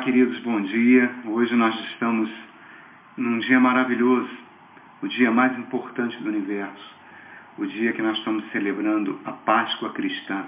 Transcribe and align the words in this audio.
queridos, 0.00 0.38
bom 0.38 0.62
dia. 0.62 1.10
Hoje 1.26 1.54
nós 1.54 1.78
estamos 1.90 2.30
num 3.18 3.38
dia 3.40 3.60
maravilhoso, 3.60 4.30
o 5.02 5.06
dia 5.06 5.30
mais 5.30 5.58
importante 5.58 6.16
do 6.22 6.30
universo, 6.30 6.94
o 7.58 7.66
dia 7.66 7.92
que 7.92 8.00
nós 8.00 8.16
estamos 8.16 8.42
celebrando 8.50 9.20
a 9.26 9.32
Páscoa 9.32 9.90
cristã, 9.92 10.46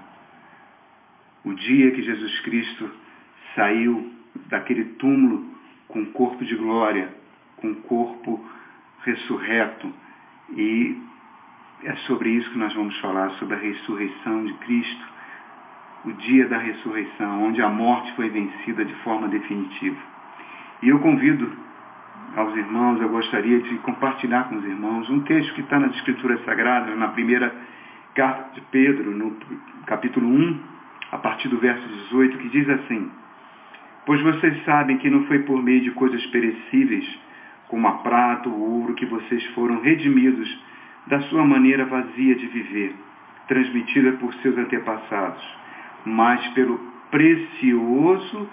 o 1.45 1.53
dia 1.53 1.91
que 1.91 2.03
Jesus 2.03 2.41
Cristo 2.41 2.91
saiu 3.55 4.11
daquele 4.47 4.85
túmulo 4.95 5.45
com 5.87 6.07
corpo 6.07 6.43
de 6.47 6.55
glória, 6.55 7.15
com 7.57 7.75
corpo 7.75 8.43
ressurreto. 9.05 9.93
E 10.57 10.97
é 11.85 11.95
sobre 12.07 12.31
isso 12.31 12.51
que 12.51 12.59
nós 12.59 12.73
vamos 12.73 12.99
falar, 13.01 13.31
sobre 13.33 13.55
a 13.55 13.59
ressurreição 13.59 14.47
de 14.47 14.55
Cristo 14.55 15.12
o 16.05 16.13
dia 16.13 16.47
da 16.49 16.59
ressurreição, 16.59 17.45
onde 17.45 17.63
a 17.63 17.69
morte 17.69 18.13
foi 18.15 18.29
vencida 18.29 18.85
de 18.85 18.95
forma 18.97 19.29
definitiva. 19.29 19.97
E 20.83 20.89
eu 20.89 20.99
convido 20.99 21.51
aos 22.37 22.57
irmãos, 22.57 23.01
eu 23.01 23.09
gostaria 23.09 23.61
de 23.61 23.77
compartilhar 23.79 24.49
com 24.49 24.57
os 24.57 24.65
irmãos 24.65 25.09
um 25.11 25.21
texto 25.21 25.55
que 25.55 25.61
está 25.61 25.79
nas 25.79 25.95
Escrituras 25.95 26.45
Sagradas, 26.45 26.97
na 26.99 27.09
primeira 27.09 27.55
carta 28.15 28.55
de 28.55 28.61
Pedro, 28.73 29.11
no 29.11 29.37
capítulo 29.87 30.27
1, 30.27 30.61
a 31.13 31.19
partir 31.19 31.49
do 31.49 31.59
verso 31.59 31.87
18, 31.87 32.39
que 32.39 32.49
diz 32.49 32.69
assim: 32.69 33.11
Pois 34.05 34.21
vocês 34.23 34.65
sabem 34.65 34.99
que 34.99 35.09
não 35.09 35.25
foi 35.27 35.41
por 35.41 35.63
meio 35.63 35.83
de 35.83 35.93
coisas 35.93 36.25
perecíveis, 36.27 37.07
como 37.69 37.87
a 37.87 37.99
prata 37.99 38.49
ou 38.49 38.59
ouro, 38.59 38.95
que 38.95 39.07
vocês 39.07 39.45
foram 39.55 39.81
redimidos 39.81 40.59
da 41.07 41.21
sua 41.23 41.45
maneira 41.45 41.85
vazia 41.85 42.35
de 42.35 42.47
viver, 42.47 42.95
transmitida 43.47 44.13
por 44.13 44.33
seus 44.35 44.57
antepassados 44.59 45.62
mas 46.05 46.47
pelo 46.49 46.79
precioso 47.11 48.49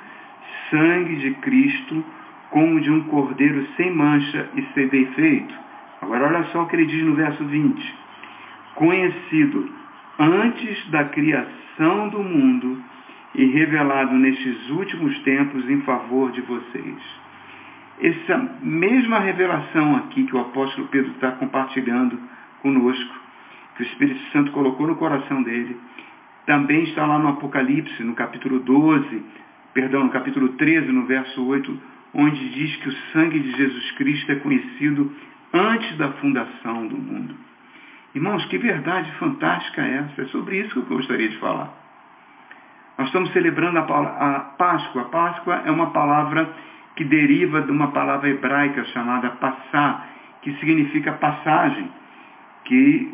sangue 0.70 1.16
de 1.18 1.32
Cristo, 1.36 2.04
como 2.52 2.80
de 2.82 2.92
um 2.92 3.04
cordeiro 3.04 3.66
sem 3.78 3.94
mancha 3.94 4.50
e 4.56 4.62
sem 4.74 4.88
defeito. 4.88 5.54
Agora 6.02 6.28
olha 6.28 6.44
só 6.46 6.64
o 6.64 6.68
que 6.68 6.76
ele 6.76 6.86
diz 6.86 7.04
no 7.04 7.16
verso 7.16 7.44
20. 7.44 7.96
Conhecido 8.76 9.70
antes 10.18 10.90
da 10.90 11.06
criação 11.06 12.10
do 12.10 12.24
mundo 12.24 12.82
e 13.36 13.46
revelado 13.46 14.14
nestes 14.16 14.70
últimos 14.70 15.18
tempos 15.20 15.70
em 15.70 15.82
favor 15.82 16.32
de 16.32 16.42
vocês. 16.42 16.98
Essa 18.02 18.38
mesma 18.62 19.20
revelação 19.20 19.98
aqui 19.98 20.24
que 20.24 20.36
o 20.36 20.40
apóstolo 20.40 20.88
Pedro 20.88 21.12
está 21.12 21.32
compartilhando 21.34 22.20
conosco, 22.62 23.16
que 23.76 23.84
o 23.84 23.86
Espírito 23.86 24.22
Santo 24.32 24.52
colocou 24.52 24.88
no 24.88 24.96
coração 24.96 25.44
dele, 25.44 25.78
também 26.50 26.82
está 26.86 27.06
lá 27.06 27.20
no 27.20 27.28
Apocalipse, 27.28 28.04
no 28.04 28.16
capítulo 28.16 28.60
12, 28.62 29.24
perdão, 29.72 30.06
no 30.06 30.10
capítulo 30.10 30.50
13, 30.54 30.92
no 30.92 31.06
verso 31.06 31.46
8, 31.46 31.80
onde 32.16 32.50
diz 32.50 32.76
que 32.78 32.90
o 32.90 32.92
sangue 33.14 33.40
de 33.40 33.52
Jesus 33.56 33.92
Cristo 33.92 34.32
é 34.32 34.36
conhecido 34.38 35.14
antes 35.54 35.96
da 35.98 36.10
fundação 36.14 36.88
do 36.88 36.98
mundo. 36.98 37.36
Irmãos, 38.16 38.44
que 38.46 38.58
verdade 38.58 39.12
fantástica 39.20 39.84
é 39.84 39.98
essa? 39.98 40.24
É 40.24 40.26
sobre 40.30 40.58
isso 40.58 40.72
que 40.72 40.92
eu 40.92 40.98
gostaria 40.98 41.30
de 41.30 41.38
falar. 41.38 41.72
Nós 42.98 43.06
estamos 43.10 43.32
celebrando 43.32 43.78
a 43.78 44.54
Páscoa. 44.58 45.04
A 45.04 45.06
Páscoa 45.06 45.62
é 45.68 45.70
uma 45.70 45.92
palavra 45.92 46.52
que 46.96 47.04
deriva 47.04 47.62
de 47.62 47.70
uma 47.70 47.92
palavra 47.92 48.28
hebraica 48.28 48.84
chamada 48.86 49.30
passar, 49.30 50.10
que 50.42 50.52
significa 50.56 51.12
passagem, 51.12 51.92
que 52.66 53.14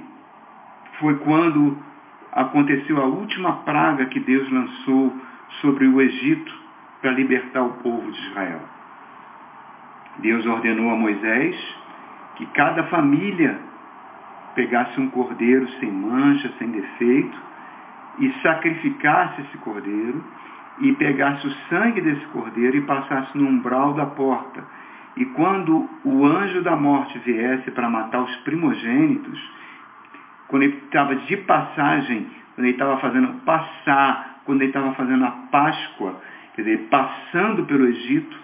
foi 1.01 1.15
quando 1.17 1.83
aconteceu 2.35 3.01
a 3.01 3.05
última 3.05 3.53
praga 3.63 4.05
que 4.07 4.19
Deus 4.19 4.51
lançou 4.51 5.15
sobre 5.61 5.87
o 5.87 6.01
Egito 6.01 6.53
para 7.01 7.11
libertar 7.11 7.63
o 7.63 7.73
povo 7.75 8.11
de 8.11 8.19
Israel. 8.27 8.61
Deus 10.17 10.45
ordenou 10.45 10.91
a 10.91 10.95
Moisés 10.95 11.55
que 12.35 12.45
cada 12.47 12.83
família 12.85 13.57
pegasse 14.53 14.99
um 14.99 15.09
cordeiro 15.09 15.67
sem 15.79 15.91
mancha, 15.91 16.51
sem 16.57 16.69
defeito, 16.71 17.37
e 18.19 18.31
sacrificasse 18.41 19.41
esse 19.41 19.57
cordeiro, 19.57 20.23
e 20.79 20.91
pegasse 20.93 21.45
o 21.47 21.51
sangue 21.69 22.01
desse 22.01 22.25
cordeiro 22.27 22.77
e 22.77 22.81
passasse 22.81 23.37
no 23.37 23.47
umbral 23.47 23.93
da 23.93 24.05
porta. 24.05 24.63
E 25.15 25.25
quando 25.27 25.89
o 26.03 26.25
anjo 26.25 26.61
da 26.61 26.75
morte 26.75 27.17
viesse 27.19 27.71
para 27.71 27.89
matar 27.89 28.21
os 28.21 28.35
primogênitos, 28.37 29.39
quando 30.47 30.63
ele 30.63 30.77
estava 30.85 31.15
de 31.15 31.37
passagem, 31.37 32.27
quando 32.53 32.65
ele 32.65 32.75
estava 32.75 32.97
fazendo 32.97 33.27
passar, 33.45 34.41
quando 34.45 34.61
ele 34.61 34.69
estava 34.69 34.93
fazendo 34.93 35.25
a 35.25 35.31
Páscoa, 35.31 36.21
quer 36.53 36.61
dizer, 36.61 36.87
passando 36.89 37.65
pelo 37.65 37.85
Egito, 37.87 38.37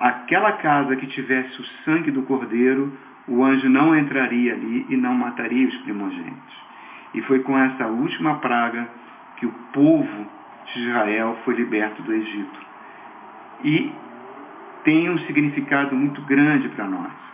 aquela 0.00 0.52
casa 0.52 0.96
que 0.96 1.06
tivesse 1.06 1.60
o 1.60 1.64
sangue 1.84 2.10
do 2.10 2.22
cordeiro, 2.22 2.92
o 3.26 3.44
anjo 3.44 3.68
não 3.68 3.96
entraria 3.96 4.54
ali 4.54 4.86
e 4.88 4.96
não 4.96 5.14
mataria 5.14 5.68
os 5.68 5.76
primogênitos. 5.78 6.68
E 7.14 7.22
foi 7.22 7.40
com 7.40 7.56
essa 7.58 7.86
última 7.86 8.36
praga 8.36 8.88
que 9.36 9.46
o 9.46 9.52
povo 9.72 10.26
de 10.66 10.80
Israel 10.80 11.38
foi 11.44 11.54
liberto 11.54 12.02
do 12.02 12.12
Egito. 12.12 12.60
E 13.64 13.92
tem 14.84 15.10
um 15.10 15.18
significado 15.20 15.94
muito 15.94 16.20
grande 16.22 16.68
para 16.70 16.86
nós 16.86 17.27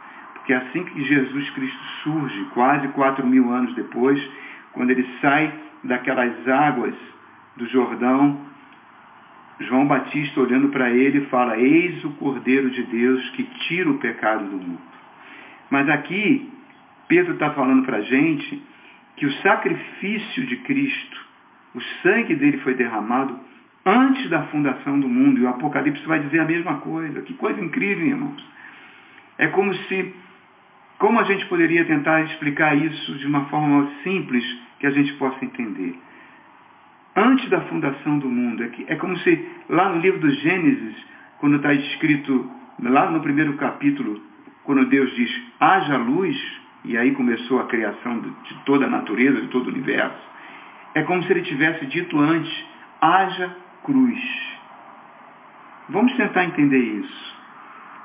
que 0.44 0.52
assim 0.52 0.84
que 0.84 1.04
Jesus 1.04 1.50
Cristo 1.50 1.84
surge, 2.02 2.44
quase 2.54 2.88
quatro 2.88 3.26
mil 3.26 3.50
anos 3.50 3.74
depois, 3.74 4.20
quando 4.72 4.90
ele 4.90 5.06
sai 5.20 5.52
daquelas 5.82 6.46
águas 6.48 6.94
do 7.56 7.66
Jordão, 7.68 8.40
João 9.60 9.86
Batista, 9.86 10.40
olhando 10.40 10.68
para 10.68 10.90
ele, 10.90 11.26
fala: 11.26 11.58
Eis 11.58 12.04
o 12.04 12.10
Cordeiro 12.12 12.70
de 12.70 12.82
Deus 12.84 13.28
que 13.30 13.44
tira 13.66 13.90
o 13.90 13.98
pecado 13.98 14.44
do 14.44 14.56
mundo. 14.56 14.82
Mas 15.70 15.88
aqui, 15.88 16.52
Pedro 17.08 17.34
está 17.34 17.50
falando 17.50 17.84
para 17.84 17.98
a 17.98 18.02
gente 18.02 18.62
que 19.16 19.26
o 19.26 19.32
sacrifício 19.34 20.46
de 20.46 20.56
Cristo, 20.58 21.24
o 21.74 21.80
sangue 22.02 22.34
dele 22.34 22.58
foi 22.58 22.74
derramado 22.74 23.38
antes 23.86 24.28
da 24.28 24.42
fundação 24.44 24.98
do 24.98 25.08
mundo. 25.08 25.40
E 25.40 25.44
o 25.44 25.48
Apocalipse 25.48 26.04
vai 26.04 26.18
dizer 26.20 26.40
a 26.40 26.44
mesma 26.44 26.78
coisa. 26.78 27.22
Que 27.22 27.34
coisa 27.34 27.60
incrível, 27.60 28.06
irmãos. 28.06 28.44
É 29.38 29.46
como 29.48 29.72
se 29.74 30.14
como 30.98 31.20
a 31.20 31.24
gente 31.24 31.46
poderia 31.46 31.84
tentar 31.84 32.22
explicar 32.22 32.76
isso 32.76 33.14
de 33.18 33.26
uma 33.26 33.46
forma 33.46 33.90
simples 34.02 34.44
que 34.78 34.86
a 34.86 34.90
gente 34.90 35.12
possa 35.14 35.44
entender? 35.44 35.98
Antes 37.16 37.48
da 37.48 37.60
fundação 37.62 38.18
do 38.18 38.28
mundo, 38.28 38.64
é, 38.64 38.92
é 38.92 38.96
como 38.96 39.16
se 39.18 39.48
lá 39.68 39.88
no 39.88 40.00
livro 40.00 40.20
do 40.20 40.30
Gênesis, 40.30 40.96
quando 41.38 41.56
está 41.56 41.72
escrito, 41.72 42.50
lá 42.80 43.10
no 43.10 43.20
primeiro 43.20 43.54
capítulo, 43.54 44.20
quando 44.64 44.86
Deus 44.86 45.14
diz 45.14 45.30
haja 45.60 45.96
luz, 45.96 46.36
e 46.84 46.98
aí 46.98 47.12
começou 47.12 47.60
a 47.60 47.66
criação 47.66 48.20
de 48.20 48.54
toda 48.64 48.86
a 48.86 48.90
natureza, 48.90 49.40
de 49.40 49.48
todo 49.48 49.66
o 49.66 49.70
universo, 49.70 50.34
é 50.94 51.02
como 51.02 51.22
se 51.22 51.32
ele 51.32 51.42
tivesse 51.42 51.86
dito 51.86 52.18
antes, 52.18 52.52
haja 53.00 53.56
cruz. 53.84 54.20
Vamos 55.88 56.14
tentar 56.14 56.44
entender 56.44 56.78
isso. 56.78 57.36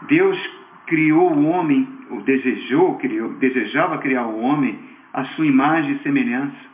Deus 0.07 0.37
criou 0.85 1.33
o 1.33 1.45
homem, 1.47 1.87
ou 2.09 2.21
desejou, 2.21 2.97
criou, 2.97 3.33
desejava 3.35 3.97
criar 3.99 4.25
o 4.25 4.39
homem 4.39 4.79
à 5.13 5.25
sua 5.25 5.45
imagem 5.45 5.93
e 5.93 5.99
semelhança, 5.99 6.69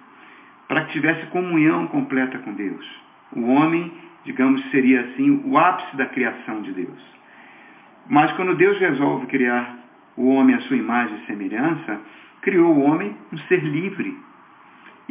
para 0.67 0.85
que 0.85 0.93
tivesse 0.93 1.25
comunhão 1.27 1.87
completa 1.87 2.37
com 2.39 2.53
Deus. 2.53 2.85
O 3.31 3.45
homem, 3.51 3.91
digamos, 4.23 4.63
seria 4.71 5.01
assim 5.01 5.41
o 5.45 5.57
ápice 5.57 5.95
da 5.95 6.05
criação 6.07 6.61
de 6.61 6.71
Deus. 6.71 7.15
Mas 8.07 8.31
quando 8.33 8.55
Deus 8.55 8.77
resolve 8.79 9.27
criar 9.27 9.77
o 10.15 10.27
homem 10.29 10.55
à 10.55 10.61
sua 10.61 10.77
imagem 10.77 11.17
e 11.17 11.25
semelhança, 11.25 11.99
criou 12.41 12.73
o 12.73 12.81
homem 12.81 13.15
um 13.31 13.37
ser 13.39 13.63
livre. 13.63 14.17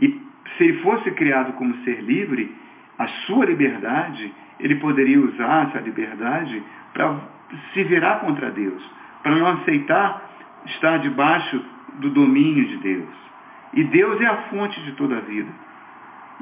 E 0.01 0.21
se 0.57 0.65
ele 0.65 0.81
fosse 0.81 1.11
criado 1.13 1.53
como 1.55 1.75
ser 1.85 2.01
livre, 2.03 2.55
a 2.99 3.07
sua 3.27 3.47
liberdade, 3.47 4.33
ele 4.61 4.77
poderia 4.77 5.21
usar 5.21 5.69
essa 5.69 5.81
liberdade 5.81 6.63
para 6.93 7.19
se 7.73 7.83
virar 7.85 8.21
contra 8.21 8.51
Deus, 8.51 8.83
para 9.25 9.35
não 9.35 9.47
aceitar 9.49 10.23
estar 10.67 10.99
debaixo 10.99 11.61
do 11.95 12.11
domínio 12.11 12.65
de 12.69 12.77
Deus. 12.77 13.09
E 13.73 13.83
Deus 13.85 14.21
é 14.21 14.27
a 14.27 14.37
fonte 14.51 14.81
de 14.83 14.93
toda 14.93 15.17
a 15.17 15.21
vida. 15.21 15.51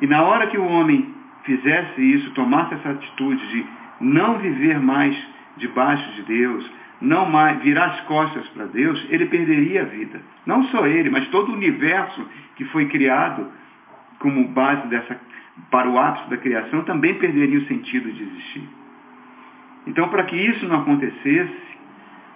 E 0.02 0.06
na 0.06 0.22
hora 0.22 0.48
que 0.48 0.58
o 0.58 0.66
homem 0.66 1.14
fizesse 1.44 2.02
isso, 2.02 2.32
tomasse 2.32 2.74
essa 2.74 2.90
atitude 2.90 3.46
de 3.48 3.66
não 4.00 4.38
viver 4.38 4.78
mais 4.80 5.16
debaixo 5.56 6.12
de 6.14 6.22
Deus, 6.22 6.70
não 7.00 7.24
mais 7.26 7.60
virar 7.62 7.86
as 7.86 8.00
costas 8.02 8.46
para 8.48 8.66
Deus, 8.66 9.04
ele 9.08 9.26
perderia 9.26 9.82
a 9.82 9.86
vida. 9.86 10.20
Não 10.44 10.64
só 10.64 10.86
ele, 10.86 11.08
mas 11.08 11.28
todo 11.28 11.50
o 11.50 11.54
universo 11.54 12.26
que 12.56 12.64
foi 12.66 12.86
criado 12.86 13.48
como 14.18 14.48
base 14.48 14.86
dessa 14.88 15.18
para 15.70 15.88
o 15.88 15.98
ápice 15.98 16.30
da 16.30 16.36
criação 16.36 16.82
também 16.82 17.14
perderia 17.14 17.58
o 17.58 17.66
sentido 17.66 18.10
de 18.10 18.22
existir. 18.22 18.68
Então, 19.86 20.08
para 20.08 20.24
que 20.24 20.36
isso 20.36 20.66
não 20.66 20.80
acontecesse, 20.80 21.71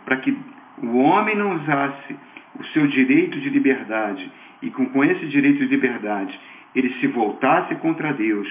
para 0.06 0.17
que 0.17 0.35
o 0.82 0.97
homem 0.97 1.37
não 1.37 1.56
usasse 1.56 2.17
o 2.58 2.64
seu 2.69 2.87
direito 2.87 3.38
de 3.38 3.50
liberdade 3.50 4.32
e 4.62 4.70
com, 4.70 4.87
com 4.87 5.05
esse 5.05 5.26
direito 5.26 5.58
de 5.58 5.67
liberdade 5.67 6.41
ele 6.75 6.94
se 7.00 7.06
voltasse 7.06 7.75
contra 7.76 8.12
Deus, 8.12 8.49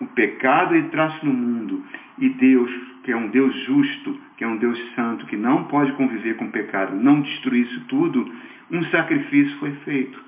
o 0.00 0.06
pecado 0.06 0.76
entrasse 0.76 1.24
no 1.24 1.32
mundo 1.32 1.82
e 2.18 2.28
Deus 2.28 2.70
que 3.02 3.12
é 3.12 3.16
um 3.16 3.28
Deus 3.28 3.54
justo, 3.64 4.18
que 4.36 4.44
é 4.44 4.46
um 4.46 4.56
Deus 4.56 4.78
santo, 4.94 5.26
que 5.26 5.36
não 5.36 5.64
pode 5.64 5.92
conviver 5.92 6.36
com 6.36 6.46
o 6.46 6.52
pecado, 6.52 6.94
não 6.94 7.20
destruir 7.20 7.66
isso 7.66 7.80
tudo, 7.86 8.30
um 8.70 8.84
sacrifício 8.84 9.56
foi 9.58 9.72
feito. 9.84 10.22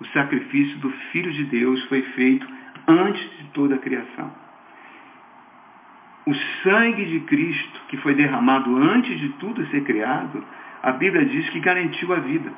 O 0.00 0.06
sacrifício 0.06 0.78
do 0.78 0.90
Filho 1.12 1.30
de 1.32 1.44
Deus 1.44 1.82
foi 1.84 2.02
feito 2.02 2.46
antes 2.88 3.22
de 3.38 3.44
toda 3.52 3.74
a 3.74 3.78
criação. 3.78 4.41
O 6.24 6.34
sangue 6.62 7.04
de 7.04 7.20
Cristo, 7.20 7.80
que 7.88 7.96
foi 7.98 8.14
derramado 8.14 8.76
antes 8.76 9.18
de 9.18 9.28
tudo 9.30 9.66
ser 9.66 9.82
criado, 9.82 10.44
a 10.82 10.92
Bíblia 10.92 11.24
diz 11.26 11.48
que 11.50 11.60
garantiu 11.60 12.12
a 12.12 12.20
vida. 12.20 12.52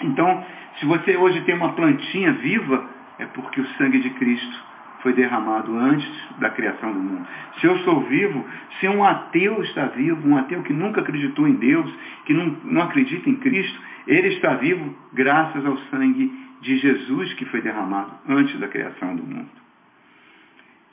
Então, 0.00 0.44
se 0.78 0.86
você 0.86 1.16
hoje 1.16 1.40
tem 1.42 1.54
uma 1.54 1.72
plantinha 1.72 2.32
viva, 2.32 2.88
é 3.18 3.26
porque 3.26 3.60
o 3.60 3.66
sangue 3.76 4.00
de 4.00 4.10
Cristo 4.10 4.70
foi 5.02 5.12
derramado 5.12 5.76
antes 5.76 6.08
da 6.38 6.50
criação 6.50 6.92
do 6.92 6.98
mundo. 6.98 7.26
Se 7.58 7.66
eu 7.66 7.78
sou 7.80 8.02
vivo, 8.02 8.44
se 8.78 8.88
um 8.88 9.04
ateu 9.04 9.62
está 9.62 9.86
vivo, 9.86 10.28
um 10.28 10.36
ateu 10.36 10.62
que 10.62 10.72
nunca 10.72 11.00
acreditou 11.00 11.48
em 11.48 11.54
Deus, 11.54 11.90
que 12.24 12.34
não, 12.34 12.46
não 12.64 12.82
acredita 12.82 13.28
em 13.28 13.36
Cristo, 13.36 13.80
ele 14.06 14.28
está 14.28 14.54
vivo 14.54 14.94
graças 15.12 15.64
ao 15.64 15.76
sangue 15.90 16.32
de 16.60 16.76
Jesus 16.78 17.32
que 17.34 17.44
foi 17.46 17.62
derramado 17.62 18.12
antes 18.28 18.58
da 18.58 18.68
criação 18.68 19.16
do 19.16 19.22
mundo. 19.22 19.48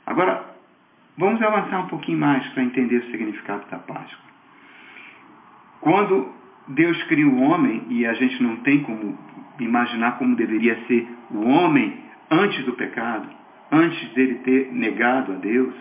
Agora, 0.06 0.57
vamos 1.18 1.42
avançar 1.42 1.80
um 1.80 1.88
pouquinho 1.88 2.18
mais 2.18 2.46
para 2.50 2.62
entender 2.62 2.96
o 2.96 3.10
significado 3.10 3.66
da 3.70 3.78
Páscoa. 3.78 4.28
Quando 5.80 6.32
Deus 6.68 7.02
cria 7.04 7.26
o 7.26 7.40
homem, 7.40 7.84
e 7.90 8.06
a 8.06 8.14
gente 8.14 8.42
não 8.42 8.56
tem 8.56 8.82
como 8.82 9.18
imaginar 9.58 10.12
como 10.12 10.36
deveria 10.36 10.78
ser 10.86 11.08
o 11.30 11.40
homem 11.46 11.98
antes 12.30 12.64
do 12.64 12.72
pecado, 12.74 13.28
antes 13.72 14.08
dele 14.14 14.36
ter 14.36 14.72
negado 14.72 15.32
a 15.32 15.36
Deus, 15.36 15.74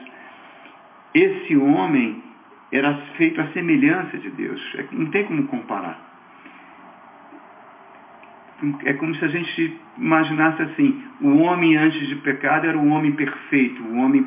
esse 1.14 1.56
homem 1.56 2.24
era 2.72 2.94
feito 3.18 3.40
à 3.40 3.48
semelhança 3.50 4.18
de 4.18 4.30
Deus. 4.32 4.62
É 4.76 4.86
não 4.92 5.08
tem 5.08 5.24
como 5.26 5.44
comparar. 5.48 6.06
É 8.86 8.94
como 8.94 9.14
se 9.16 9.24
a 9.24 9.28
gente 9.28 9.80
imaginasse 9.98 10.62
assim, 10.64 11.04
o 11.22 11.38
homem 11.38 11.78
antes 11.78 12.08
de 12.08 12.16
pecado 12.18 12.66
era 12.66 12.78
um 12.78 12.92
homem 12.92 13.12
perfeito, 13.12 13.84
o 13.84 13.98
homem 13.98 14.26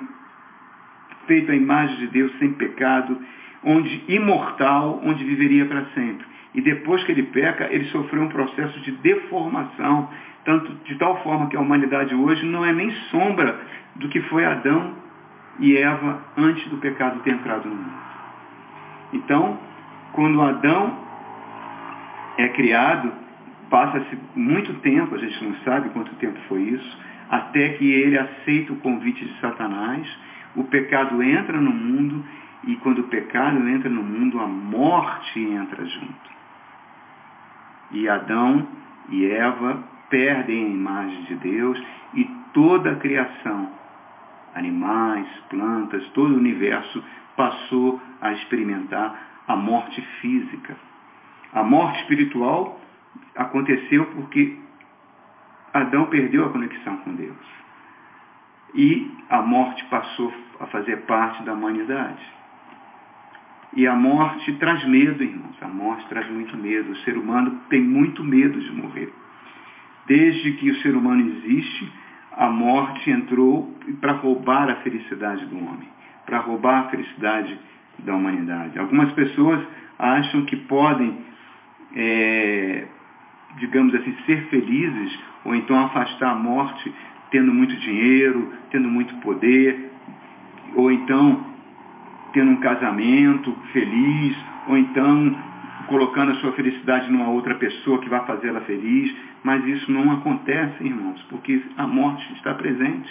feito 1.30 1.52
à 1.52 1.54
imagem 1.54 1.96
de 1.98 2.08
Deus, 2.08 2.36
sem 2.40 2.54
pecado, 2.54 3.16
onde 3.62 4.02
imortal, 4.08 5.00
onde 5.04 5.22
viveria 5.22 5.64
para 5.64 5.84
sempre. 5.94 6.26
E 6.52 6.60
depois 6.60 7.04
que 7.04 7.12
ele 7.12 7.22
peca, 7.22 7.68
ele 7.70 7.84
sofreu 7.84 8.22
um 8.22 8.28
processo 8.28 8.80
de 8.80 8.90
deformação, 8.90 10.08
tanto 10.44 10.74
de 10.84 10.96
tal 10.96 11.22
forma 11.22 11.46
que 11.46 11.56
a 11.56 11.60
humanidade 11.60 12.12
hoje 12.16 12.44
não 12.44 12.64
é 12.64 12.72
nem 12.72 12.90
sombra 13.12 13.60
do 13.94 14.08
que 14.08 14.20
foi 14.22 14.44
Adão 14.44 14.94
e 15.60 15.76
Eva 15.76 16.20
antes 16.36 16.68
do 16.68 16.78
pecado 16.78 17.20
ter 17.20 17.30
entrado 17.30 17.68
no 17.68 17.76
mundo. 17.76 17.92
Então, 19.12 19.56
quando 20.12 20.42
Adão 20.42 20.98
é 22.38 22.48
criado, 22.48 23.12
passa-se 23.70 24.18
muito 24.34 24.74
tempo, 24.80 25.14
a 25.14 25.18
gente 25.18 25.44
não 25.44 25.54
sabe 25.64 25.90
quanto 25.90 26.12
tempo 26.16 26.40
foi 26.48 26.62
isso, 26.62 26.98
até 27.30 27.68
que 27.68 27.88
ele 27.88 28.18
aceita 28.18 28.72
o 28.72 28.76
convite 28.78 29.24
de 29.24 29.40
Satanás, 29.40 30.04
o 30.56 30.64
pecado 30.64 31.22
entra 31.22 31.60
no 31.60 31.70
mundo 31.70 32.24
e 32.64 32.76
quando 32.76 33.00
o 33.00 33.08
pecado 33.08 33.66
entra 33.68 33.88
no 33.88 34.02
mundo, 34.02 34.40
a 34.40 34.46
morte 34.46 35.40
entra 35.40 35.84
junto. 35.84 36.30
E 37.92 38.08
Adão 38.08 38.68
e 39.08 39.26
Eva 39.26 39.82
perdem 40.08 40.66
a 40.66 40.68
imagem 40.68 41.24
de 41.24 41.34
Deus 41.36 41.82
e 42.14 42.24
toda 42.52 42.92
a 42.92 42.96
criação, 42.96 43.70
animais, 44.54 45.26
plantas, 45.48 46.06
todo 46.10 46.34
o 46.34 46.38
universo 46.38 47.02
passou 47.36 48.00
a 48.20 48.32
experimentar 48.32 49.14
a 49.48 49.56
morte 49.56 50.00
física. 50.20 50.76
A 51.52 51.62
morte 51.62 52.00
espiritual 52.00 52.80
aconteceu 53.34 54.06
porque 54.06 54.56
Adão 55.72 56.06
perdeu 56.06 56.46
a 56.46 56.50
conexão 56.50 56.98
com 56.98 57.14
Deus. 57.14 57.59
E 58.74 59.10
a 59.28 59.42
morte 59.42 59.84
passou 59.86 60.32
a 60.60 60.66
fazer 60.66 60.98
parte 61.02 61.42
da 61.42 61.52
humanidade. 61.52 62.22
E 63.74 63.86
a 63.86 63.94
morte 63.94 64.52
traz 64.54 64.84
medo, 64.84 65.22
irmãos. 65.22 65.56
A 65.60 65.68
morte 65.68 66.06
traz 66.08 66.28
muito 66.30 66.56
medo. 66.56 66.92
O 66.92 66.96
ser 66.98 67.16
humano 67.16 67.60
tem 67.68 67.80
muito 67.80 68.22
medo 68.24 68.60
de 68.60 68.72
morrer. 68.72 69.12
Desde 70.06 70.52
que 70.52 70.70
o 70.70 70.76
ser 70.82 70.96
humano 70.96 71.20
existe, 71.20 71.92
a 72.36 72.48
morte 72.48 73.10
entrou 73.10 73.72
para 74.00 74.12
roubar 74.12 74.68
a 74.70 74.76
felicidade 74.76 75.44
do 75.46 75.56
homem, 75.56 75.88
para 76.26 76.38
roubar 76.38 76.86
a 76.86 76.88
felicidade 76.90 77.58
da 77.98 78.14
humanidade. 78.14 78.78
Algumas 78.78 79.12
pessoas 79.12 79.60
acham 79.98 80.44
que 80.46 80.56
podem, 80.56 81.18
é, 81.94 82.86
digamos 83.58 83.94
assim, 83.94 84.16
ser 84.26 84.46
felizes 84.48 85.18
ou 85.44 85.54
então 85.54 85.78
afastar 85.78 86.30
a 86.30 86.34
morte 86.34 86.92
tendo 87.30 87.52
muito 87.52 87.74
dinheiro, 87.76 88.52
tendo 88.70 88.88
muito 88.88 89.14
poder, 89.16 89.90
ou 90.74 90.90
então 90.90 91.44
tendo 92.32 92.50
um 92.50 92.56
casamento 92.56 93.52
feliz, 93.72 94.36
ou 94.68 94.76
então 94.76 95.36
colocando 95.86 96.32
a 96.32 96.34
sua 96.36 96.52
felicidade 96.52 97.10
numa 97.10 97.28
outra 97.28 97.54
pessoa 97.56 97.98
que 97.98 98.08
vai 98.08 98.24
fazê-la 98.24 98.60
feliz. 98.62 99.14
Mas 99.42 99.64
isso 99.66 99.90
não 99.90 100.12
acontece, 100.12 100.84
irmãos, 100.84 101.20
porque 101.28 101.62
a 101.76 101.86
morte 101.86 102.32
está 102.34 102.54
presente. 102.54 103.10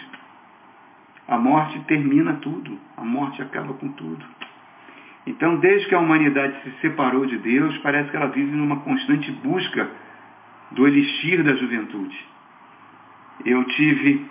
A 1.28 1.38
morte 1.38 1.80
termina 1.88 2.34
tudo. 2.34 2.78
A 2.96 3.04
morte 3.04 3.42
acaba 3.42 3.74
com 3.74 3.90
tudo. 3.90 4.24
Então, 5.28 5.58
desde 5.58 5.88
que 5.88 5.96
a 5.96 6.00
humanidade 6.00 6.56
se 6.64 6.72
separou 6.82 7.26
de 7.26 7.38
Deus, 7.38 7.78
parece 7.80 8.10
que 8.10 8.16
ela 8.16 8.28
vive 8.28 8.56
numa 8.56 8.78
constante 8.78 9.32
busca 9.32 9.90
do 10.72 10.88
elixir 10.88 11.44
da 11.44 11.56
juventude. 11.56 12.18
Eu 13.46 13.64
tive 13.66 14.26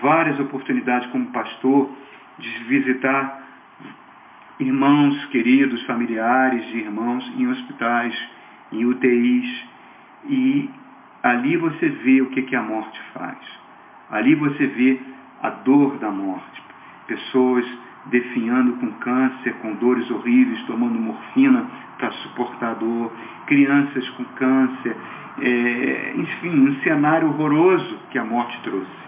várias 0.00 0.38
oportunidades 0.40 1.08
como 1.10 1.26
pastor 1.26 1.90
de 2.38 2.48
visitar 2.64 3.40
irmãos 4.58 5.24
queridos, 5.26 5.82
familiares 5.84 6.66
de 6.68 6.78
irmãos 6.78 7.26
em 7.36 7.46
hospitais, 7.46 8.28
em 8.72 8.84
UTIs, 8.84 9.64
e 10.28 10.70
ali 11.22 11.56
você 11.56 11.88
vê 11.88 12.20
o 12.20 12.30
que, 12.30 12.42
que 12.42 12.56
a 12.56 12.62
morte 12.62 13.00
faz. 13.14 13.38
Ali 14.10 14.34
você 14.34 14.66
vê 14.66 15.00
a 15.42 15.50
dor 15.50 15.98
da 15.98 16.10
morte. 16.10 16.62
Pessoas 17.06 17.64
definhando 18.06 18.72
com 18.74 18.90
câncer, 18.92 19.54
com 19.60 19.74
dores 19.74 20.10
horríveis, 20.10 20.62
tomando 20.62 20.98
morfina 20.98 21.66
para 21.98 22.10
suportar 22.12 22.74
dor, 22.76 23.12
crianças 23.46 24.08
com 24.10 24.24
câncer, 24.24 24.96
é, 25.40 26.14
enfim, 26.16 26.48
um 26.48 26.80
cenário 26.82 27.28
horroroso 27.28 27.98
que 28.10 28.18
a 28.18 28.24
morte 28.24 28.58
trouxe. 28.62 29.00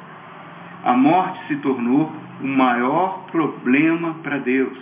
A 0.84 0.92
morte 0.94 1.46
se 1.46 1.56
tornou 1.56 2.12
o 2.40 2.46
maior 2.46 3.25
problema 3.30 4.14
para 4.22 4.38
Deus. 4.38 4.76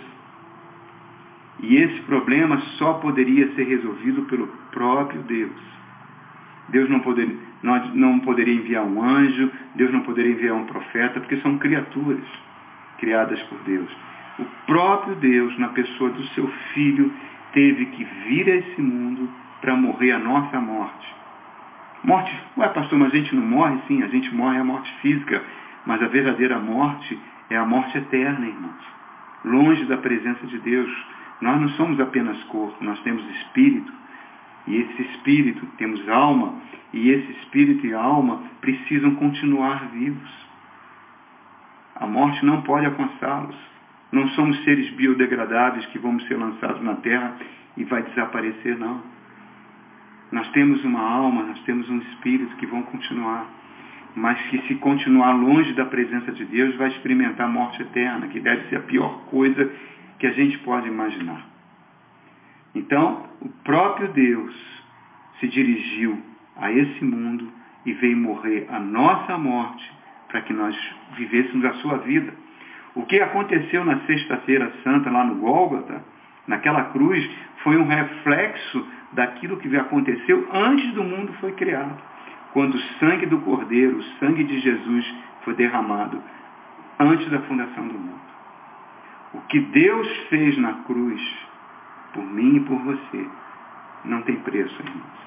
E 1.59 1.75
esse 1.75 2.01
problema 2.01 2.59
só 2.77 2.93
poderia 2.93 3.53
ser 3.53 3.63
resolvido 3.63 4.23
pelo 4.23 4.47
próprio 4.71 5.21
Deus. 5.21 5.71
Deus 6.69 6.89
não, 6.89 7.01
poder, 7.01 7.37
não, 7.61 7.87
não 7.93 8.19
poderia 8.19 8.55
enviar 8.55 8.83
um 8.83 9.03
anjo, 9.03 9.51
Deus 9.75 9.91
não 9.91 10.01
poderia 10.01 10.31
enviar 10.31 10.55
um 10.55 10.65
profeta, 10.65 11.19
porque 11.19 11.37
são 11.37 11.57
criaturas 11.57 12.23
criadas 13.01 13.41
por 13.43 13.57
Deus. 13.63 13.91
O 14.39 14.45
próprio 14.65 15.15
Deus, 15.15 15.57
na 15.59 15.69
pessoa 15.69 16.09
do 16.11 16.23
seu 16.27 16.47
Filho, 16.73 17.11
teve 17.51 17.87
que 17.87 18.03
vir 18.05 18.49
a 18.49 18.55
esse 18.55 18.81
mundo 18.81 19.29
para 19.59 19.75
morrer 19.75 20.13
a 20.13 20.19
nossa 20.19 20.61
morte. 20.61 21.13
Morte, 22.03 22.33
ué 22.57 22.67
pastor, 22.69 22.97
mas 22.97 23.13
a 23.13 23.17
gente 23.17 23.35
não 23.35 23.45
morre? 23.45 23.77
Sim, 23.87 24.01
a 24.03 24.07
gente 24.07 24.33
morre 24.33 24.57
a 24.57 24.63
morte 24.63 24.91
física, 25.01 25.43
mas 25.85 26.01
a 26.01 26.07
verdadeira 26.07 26.57
morte 26.59 27.19
é 27.49 27.57
a 27.57 27.65
morte 27.65 27.97
eterna, 27.97 28.47
irmãos. 28.47 28.85
Longe 29.43 29.85
da 29.85 29.97
presença 29.97 30.47
de 30.47 30.57
Deus. 30.59 30.89
Nós 31.41 31.59
não 31.59 31.69
somos 31.69 31.99
apenas 31.99 32.41
corpo, 32.45 32.83
nós 32.83 32.99
temos 33.01 33.23
espírito. 33.37 33.91
E 34.67 34.77
esse 34.77 35.01
espírito, 35.01 35.65
temos 35.77 36.07
alma, 36.07 36.53
e 36.93 37.09
esse 37.09 37.31
espírito 37.33 37.85
e 37.85 37.93
alma 37.93 38.43
precisam 38.61 39.15
continuar 39.15 39.87
vivos. 39.91 40.50
A 42.01 42.05
morte 42.05 42.45
não 42.45 42.61
pode 42.63 42.85
alcançá-los. 42.85 43.55
Não 44.11 44.27
somos 44.31 44.61
seres 44.65 44.89
biodegradáveis 44.91 45.85
que 45.85 45.97
vamos 45.97 46.27
ser 46.27 46.35
lançados 46.35 46.83
na 46.83 46.95
terra 46.95 47.37
e 47.77 47.85
vai 47.85 48.03
desaparecer, 48.03 48.77
não. 48.77 49.01
Nós 50.33 50.49
temos 50.49 50.83
uma 50.83 50.99
alma, 50.99 51.43
nós 51.43 51.61
temos 51.61 51.89
um 51.89 51.99
espírito 51.99 52.57
que 52.57 52.65
vão 52.65 52.83
continuar 52.83 53.47
mas 54.15 54.39
que 54.49 54.61
se 54.67 54.75
continuar 54.75 55.31
longe 55.31 55.73
da 55.73 55.85
presença 55.85 56.31
de 56.31 56.45
Deus 56.45 56.75
vai 56.75 56.89
experimentar 56.89 57.47
a 57.47 57.51
morte 57.51 57.81
eterna, 57.81 58.27
que 58.27 58.39
deve 58.39 58.67
ser 58.67 58.77
a 58.77 58.81
pior 58.81 59.21
coisa 59.29 59.71
que 60.19 60.27
a 60.27 60.33
gente 60.33 60.57
pode 60.59 60.87
imaginar. 60.87 61.45
Então, 62.75 63.25
o 63.41 63.49
próprio 63.63 64.09
Deus 64.09 64.53
se 65.39 65.47
dirigiu 65.47 66.21
a 66.57 66.71
esse 66.71 67.03
mundo 67.03 67.51
e 67.85 67.93
veio 67.93 68.17
morrer 68.17 68.67
a 68.69 68.79
nossa 68.79 69.37
morte 69.37 69.91
para 70.31 70.41
que 70.41 70.53
nós 70.53 70.75
vivêssemos 71.15 71.63
a 71.65 71.73
sua 71.75 71.97
vida. 71.97 72.33
O 72.95 73.05
que 73.05 73.19
aconteceu 73.21 73.85
na 73.85 73.99
Sexta-feira 74.01 74.71
Santa, 74.83 75.09
lá 75.09 75.23
no 75.23 75.35
Gólgota, 75.35 76.03
naquela 76.47 76.85
cruz, 76.85 77.29
foi 77.63 77.77
um 77.77 77.85
reflexo 77.85 78.85
daquilo 79.13 79.57
que 79.57 79.75
aconteceu 79.75 80.47
antes 80.51 80.91
do 80.93 81.03
mundo 81.03 81.33
foi 81.39 81.51
criado. 81.53 82.01
Quando 82.53 82.75
o 82.75 82.81
sangue 82.99 83.25
do 83.27 83.39
Cordeiro, 83.39 83.97
o 83.97 84.03
sangue 84.19 84.43
de 84.43 84.59
Jesus, 84.59 85.15
foi 85.43 85.53
derramado 85.53 86.21
antes 86.99 87.29
da 87.29 87.39
fundação 87.41 87.87
do 87.87 87.97
mundo. 87.97 88.21
O 89.33 89.41
que 89.41 89.59
Deus 89.59 90.07
fez 90.29 90.57
na 90.57 90.73
cruz, 90.83 91.21
por 92.13 92.23
mim 92.23 92.57
e 92.57 92.59
por 92.61 92.77
você, 92.79 93.25
não 94.03 94.21
tem 94.23 94.35
preço, 94.37 94.75
irmãos. 94.81 95.21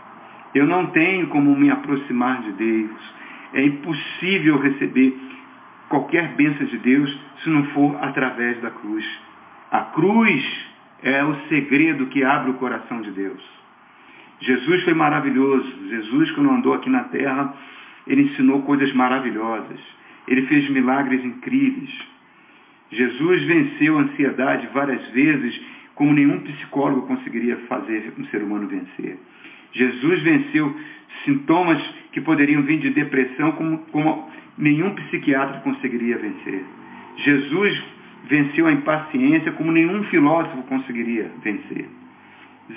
Eu 0.54 0.66
não 0.66 0.87
tenho 0.88 1.26
como 1.28 1.56
me 1.56 1.70
aproximar 1.70 2.42
de 2.42 2.52
Deus. 2.52 3.14
É 3.54 3.64
impossível 3.64 4.58
receber 4.58 5.16
qualquer 5.88 6.34
bênção 6.34 6.66
de 6.66 6.78
Deus 6.78 7.18
se 7.42 7.50
não 7.50 7.64
for 7.66 7.96
através 8.02 8.61
da 8.61 8.70
cruz. 8.70 9.04
A 9.70 9.80
cruz 9.80 10.66
é 11.02 11.25
o 11.25 11.34
segredo 11.49 12.06
que 12.06 12.25
abre 12.25 12.50
o 12.50 12.54
coração 12.54 13.00
de 13.00 13.11
Deus. 13.11 13.42
Jesus 14.40 14.82
foi 14.84 14.94
maravilhoso. 14.94 15.88
Jesus, 15.88 16.30
quando 16.32 16.50
andou 16.50 16.75
aqui 16.75 16.90
na 16.90 17.04
terra, 17.04 17.54
ele 18.06 18.23
ensinou 18.23 18.62
coisas 18.62 18.92
maravilhosas. 18.92 19.80
Ele 20.26 20.42
fez 20.46 20.68
milagres 20.70 21.25
incríveis. 21.25 21.90
Jesus 22.90 23.42
venceu 23.44 23.99
a 23.99 24.02
ansiedade 24.02 24.68
várias 24.73 25.06
vezes, 25.08 25.61
como 25.94 26.12
nenhum 26.12 26.40
psicólogo 26.40 27.06
conseguiria 27.06 27.56
fazer 27.68 28.12
um 28.18 28.25
ser 28.26 28.42
humano 28.42 28.66
vencer. 28.66 29.18
Jesus 29.74 30.22
venceu 30.22 30.74
sintomas 31.24 31.82
que 32.12 32.20
poderiam 32.20 32.62
vir 32.62 32.78
de 32.78 32.90
depressão, 32.90 33.52
como, 33.52 33.78
como 33.90 34.30
nenhum 34.56 34.94
psiquiatra 34.94 35.60
conseguiria 35.60 36.16
vencer. 36.16 36.64
Jesus 37.18 37.82
venceu 38.28 38.66
a 38.66 38.72
impaciência 38.72 39.52
como 39.52 39.72
nenhum 39.72 40.04
filósofo 40.04 40.62
conseguiria 40.64 41.30
vencer. 41.42 41.86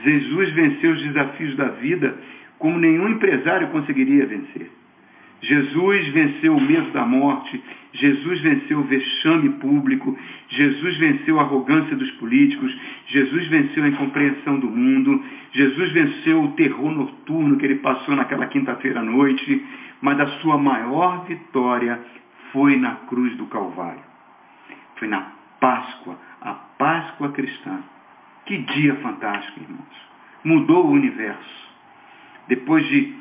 Jesus 0.03 0.51
venceu 0.51 0.91
os 0.91 1.01
desafios 1.01 1.55
da 1.55 1.69
vida 1.69 2.17
como 2.59 2.77
nenhum 2.79 3.07
empresário 3.09 3.67
conseguiria 3.69 4.25
vencer. 4.25 4.69
Jesus 5.41 6.08
venceu 6.10 6.56
o 6.56 6.62
medo 6.62 6.91
da 6.91 7.06
morte, 7.06 7.62
Jesus 7.94 8.41
venceu 8.41 8.79
o 8.79 8.84
vexame 8.84 9.50
público, 9.50 10.17
Jesus 10.50 10.98
venceu 10.98 11.39
a 11.39 11.44
arrogância 11.44 11.96
dos 11.96 12.10
políticos, 12.12 12.75
Jesus 13.08 13.48
venceu 13.48 13.84
a 13.84 13.89
incompreensão 13.89 14.60
do 14.60 14.70
mundo, 14.70 15.24
Jesus 15.51 15.91
venceu 15.91 16.44
o 16.44 16.51
terror 16.53 16.91
noturno 16.91 17.58
que 17.58 17.65
ele 17.65 17.75
passou 17.75 18.15
naquela 18.15 18.48
quinta-feira 18.48 19.00
à 19.00 19.03
noite, 19.03 19.63
mas 20.01 20.20
a 20.20 20.27
sua 20.39 20.58
maior 20.58 21.25
vitória 21.25 22.00
foi 22.51 22.77
na 22.77 22.96
cruz 23.08 23.36
do 23.38 23.46
Calvário. 23.48 24.03
Foi 24.98 25.08
na 25.08 25.34
Páscoa, 25.60 26.17
a 26.41 26.53
Páscoa 26.53 27.32
cristã. 27.32 27.79
Que 28.46 28.58
dia 28.58 28.96
fantástico, 28.96 29.60
irmãos. 29.60 30.08
Mudou 30.44 30.86
o 30.86 30.91
universo. 30.91 31.67
Depois 32.48 32.88
de 32.88 33.13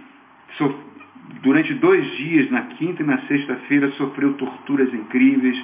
durante 1.43 1.75
dois 1.75 2.05
dias, 2.17 2.51
na 2.51 2.63
quinta 2.63 3.03
e 3.03 3.07
na 3.07 3.19
sexta-feira, 3.23 3.91
sofreu 3.93 4.35
torturas 4.35 4.93
incríveis, 4.93 5.61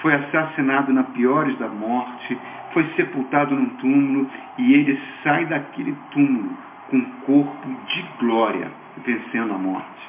foi 0.00 0.14
assassinado 0.14 0.92
na 0.92 1.02
piores 1.04 1.56
da 1.58 1.68
morte, 1.68 2.38
foi 2.72 2.84
sepultado 2.94 3.54
num 3.54 3.70
túmulo 3.76 4.30
e 4.58 4.74
ele 4.74 5.00
sai 5.22 5.46
daquele 5.46 5.96
túmulo 6.10 6.56
com 6.88 6.96
um 6.96 7.10
corpo 7.26 7.68
de 7.86 8.02
glória, 8.18 8.70
vencendo 9.04 9.54
a 9.54 9.58
morte. 9.58 10.08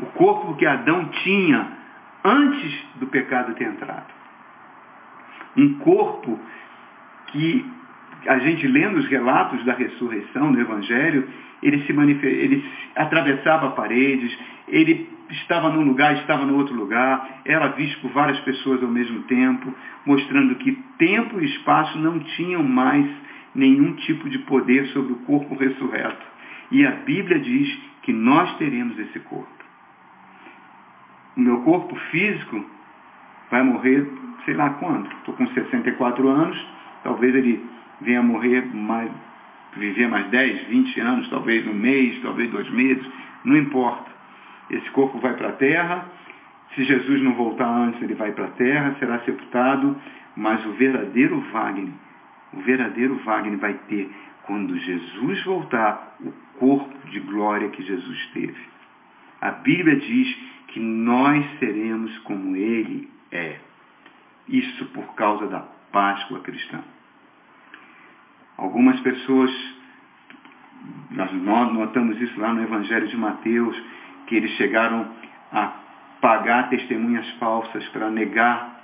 O 0.00 0.06
corpo 0.06 0.54
que 0.54 0.66
Adão 0.66 1.06
tinha 1.22 1.68
antes 2.24 2.84
do 2.96 3.06
pecado 3.06 3.54
ter 3.54 3.64
entrado. 3.64 4.12
Um 5.56 5.74
corpo 5.78 6.38
que 7.28 7.64
a 8.26 8.38
gente 8.38 8.66
lendo 8.66 8.98
os 8.98 9.06
relatos 9.06 9.64
da 9.64 9.74
ressurreição 9.74 10.50
no 10.50 10.60
Evangelho, 10.60 11.28
ele 11.64 11.82
se 11.86 11.92
ele 12.26 12.64
atravessava 12.94 13.70
paredes, 13.70 14.36
ele 14.68 15.08
estava 15.30 15.70
num 15.70 15.82
lugar, 15.82 16.14
estava 16.18 16.44
no 16.44 16.56
outro 16.56 16.74
lugar, 16.74 17.40
era 17.44 17.68
visto 17.68 18.00
por 18.02 18.10
várias 18.10 18.38
pessoas 18.40 18.82
ao 18.82 18.88
mesmo 18.88 19.22
tempo, 19.22 19.74
mostrando 20.04 20.54
que 20.56 20.72
tempo 20.98 21.40
e 21.40 21.46
espaço 21.46 21.98
não 21.98 22.20
tinham 22.20 22.62
mais 22.62 23.06
nenhum 23.54 23.94
tipo 23.94 24.28
de 24.28 24.38
poder 24.40 24.86
sobre 24.88 25.14
o 25.14 25.16
corpo 25.20 25.54
ressurreto. 25.56 26.26
E 26.70 26.84
a 26.84 26.90
Bíblia 26.90 27.38
diz 27.38 27.78
que 28.02 28.12
nós 28.12 28.54
teremos 28.58 28.98
esse 28.98 29.18
corpo. 29.20 29.48
O 31.36 31.40
meu 31.40 31.62
corpo 31.62 31.96
físico 32.10 32.64
vai 33.50 33.62
morrer, 33.62 34.06
sei 34.44 34.54
lá 34.54 34.70
quando. 34.70 35.10
Estou 35.10 35.34
com 35.34 35.46
64 35.46 36.28
anos, 36.28 36.66
talvez 37.02 37.34
ele 37.34 37.64
venha 38.02 38.22
morrer 38.22 38.66
mais 38.74 39.10
viver 39.76 40.08
mais 40.08 40.26
10, 40.28 40.68
20 40.68 41.00
anos, 41.00 41.28
talvez 41.28 41.66
um 41.66 41.74
mês, 41.74 42.20
talvez 42.22 42.50
dois 42.50 42.70
meses, 42.70 43.04
não 43.44 43.56
importa. 43.56 44.10
Esse 44.70 44.90
corpo 44.90 45.18
vai 45.18 45.34
para 45.34 45.48
a 45.48 45.52
terra, 45.52 46.06
se 46.74 46.84
Jesus 46.84 47.22
não 47.22 47.34
voltar 47.34 47.68
antes, 47.68 48.02
ele 48.02 48.14
vai 48.14 48.32
para 48.32 48.46
a 48.46 48.50
terra, 48.52 48.96
será 48.98 49.20
sepultado, 49.20 49.96
mas 50.36 50.64
o 50.66 50.72
verdadeiro 50.72 51.38
Wagner, 51.52 51.92
o 52.52 52.60
verdadeiro 52.60 53.16
Wagner 53.24 53.58
vai 53.58 53.74
ter, 53.88 54.10
quando 54.42 54.76
Jesus 54.78 55.44
voltar, 55.44 56.16
o 56.20 56.32
corpo 56.58 57.08
de 57.08 57.20
glória 57.20 57.68
que 57.68 57.82
Jesus 57.82 58.26
teve. 58.32 58.60
A 59.40 59.50
Bíblia 59.50 59.96
diz 59.96 60.36
que 60.68 60.80
nós 60.80 61.44
seremos 61.58 62.16
como 62.20 62.56
ele 62.56 63.08
é. 63.30 63.56
Isso 64.48 64.86
por 64.86 65.14
causa 65.14 65.46
da 65.46 65.60
Páscoa 65.92 66.40
cristã. 66.40 66.82
Algumas 68.56 68.98
pessoas, 69.00 69.50
nós 71.10 71.32
notamos 71.72 72.20
isso 72.20 72.38
lá 72.40 72.52
no 72.52 72.62
Evangelho 72.62 73.08
de 73.08 73.16
Mateus, 73.16 73.76
que 74.26 74.36
eles 74.36 74.50
chegaram 74.52 75.08
a 75.52 75.72
pagar 76.20 76.68
testemunhas 76.70 77.28
falsas 77.32 77.86
para 77.88 78.10
negar 78.10 78.80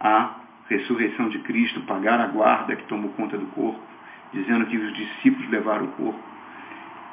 a 0.00 0.30
ressurreição 0.68 1.28
de 1.28 1.38
Cristo, 1.40 1.80
pagar 1.82 2.20
a 2.20 2.26
guarda 2.28 2.76
que 2.76 2.84
tomou 2.84 3.10
conta 3.12 3.36
do 3.36 3.46
corpo, 3.46 3.80
dizendo 4.32 4.66
que 4.66 4.76
os 4.76 4.94
discípulos 4.94 5.50
levaram 5.50 5.86
o 5.86 5.92
corpo. 5.92 6.20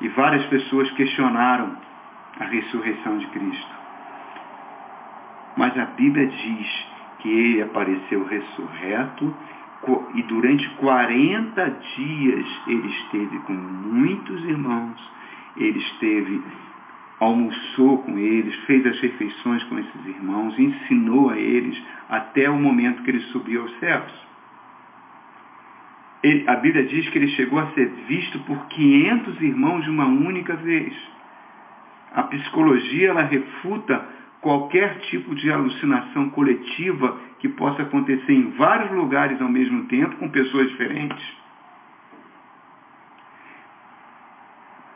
E 0.01 0.07
várias 0.09 0.45
pessoas 0.45 0.91
questionaram 0.91 1.75
a 2.39 2.43
ressurreição 2.43 3.17
de 3.17 3.25
Cristo. 3.27 3.75
Mas 5.55 5.75
a 5.75 5.85
Bíblia 5.85 6.27
diz 6.27 6.87
que 7.19 7.29
ele 7.29 7.61
apareceu 7.63 8.23
ressurreto 8.25 9.35
e 10.15 10.21
durante 10.23 10.67
40 10.75 11.69
dias 11.95 12.45
ele 12.67 12.87
esteve 12.87 13.39
com 13.39 13.53
muitos 13.53 14.43
irmãos, 14.43 14.99
ele 15.55 15.79
esteve, 15.79 16.41
almoçou 17.19 17.99
com 17.99 18.17
eles, 18.17 18.55
fez 18.65 18.85
as 18.85 18.99
refeições 18.99 19.63
com 19.65 19.79
esses 19.79 20.05
irmãos, 20.05 20.57
ensinou 20.59 21.29
a 21.29 21.37
eles 21.37 21.81
até 22.09 22.49
o 22.49 22.57
momento 22.57 23.03
que 23.03 23.11
ele 23.11 23.21
subiu 23.31 23.61
aos 23.61 23.79
céus. 23.79 24.27
Ele, 26.23 26.43
a 26.47 26.55
Bíblia 26.55 26.85
diz 26.85 27.07
que 27.09 27.17
ele 27.17 27.29
chegou 27.29 27.59
a 27.59 27.67
ser 27.71 27.87
visto 28.07 28.39
por 28.39 28.67
500 28.67 29.41
irmãos 29.41 29.83
de 29.83 29.89
uma 29.89 30.05
única 30.05 30.55
vez. 30.55 30.93
A 32.13 32.23
psicologia 32.23 33.09
ela 33.09 33.23
refuta 33.23 34.05
qualquer 34.41 34.99
tipo 35.01 35.35
de 35.35 35.51
alucinação 35.51 36.29
coletiva 36.29 37.17
que 37.39 37.49
possa 37.49 37.83
acontecer 37.83 38.33
em 38.33 38.51
vários 38.51 38.91
lugares 38.91 39.41
ao 39.41 39.49
mesmo 39.49 39.85
tempo, 39.85 40.15
com 40.17 40.29
pessoas 40.29 40.69
diferentes. 40.69 41.23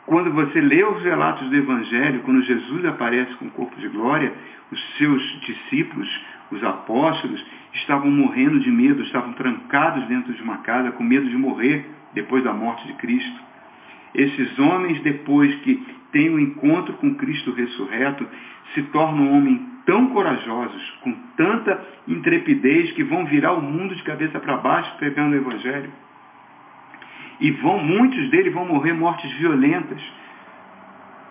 Quando 0.06 0.32
você 0.32 0.60
lê 0.60 0.84
os 0.84 1.02
relatos 1.02 1.48
do 1.48 1.56
Evangelho, 1.56 2.20
quando 2.22 2.42
Jesus 2.42 2.84
aparece 2.84 3.34
com 3.36 3.46
o 3.46 3.50
corpo 3.50 3.80
de 3.80 3.88
glória, 3.88 4.32
os 4.70 4.96
seus 4.96 5.22
discípulos, 5.42 6.08
os 6.50 6.62
apóstolos, 6.64 7.42
estavam 7.74 8.10
morrendo 8.10 8.60
de 8.60 8.70
medo, 8.70 9.02
estavam 9.02 9.32
trancados 9.34 10.06
dentro 10.08 10.32
de 10.32 10.42
uma 10.42 10.58
casa 10.58 10.92
com 10.92 11.02
medo 11.02 11.28
de 11.28 11.36
morrer 11.36 11.88
depois 12.12 12.44
da 12.44 12.52
morte 12.52 12.86
de 12.86 12.94
Cristo. 12.94 13.51
Esses 14.14 14.58
homens, 14.58 15.00
depois 15.00 15.54
que 15.56 15.82
têm 16.12 16.28
o 16.30 16.34
um 16.34 16.38
encontro 16.38 16.92
com 16.94 17.14
Cristo 17.14 17.52
ressurreto, 17.52 18.26
se 18.74 18.82
tornam 18.84 19.32
homens 19.32 19.60
tão 19.84 20.08
corajosos, 20.10 20.90
com 21.02 21.12
tanta 21.36 21.84
intrepidez, 22.06 22.92
que 22.92 23.02
vão 23.02 23.24
virar 23.26 23.52
o 23.52 23.62
mundo 23.62 23.94
de 23.94 24.02
cabeça 24.02 24.38
para 24.38 24.56
baixo 24.58 24.96
pregando 24.98 25.34
o 25.34 25.38
Evangelho. 25.38 25.90
E 27.40 27.50
vão, 27.50 27.82
muitos 27.82 28.30
deles 28.30 28.52
vão 28.52 28.66
morrer 28.66 28.92
mortes 28.92 29.30
violentas. 29.32 30.00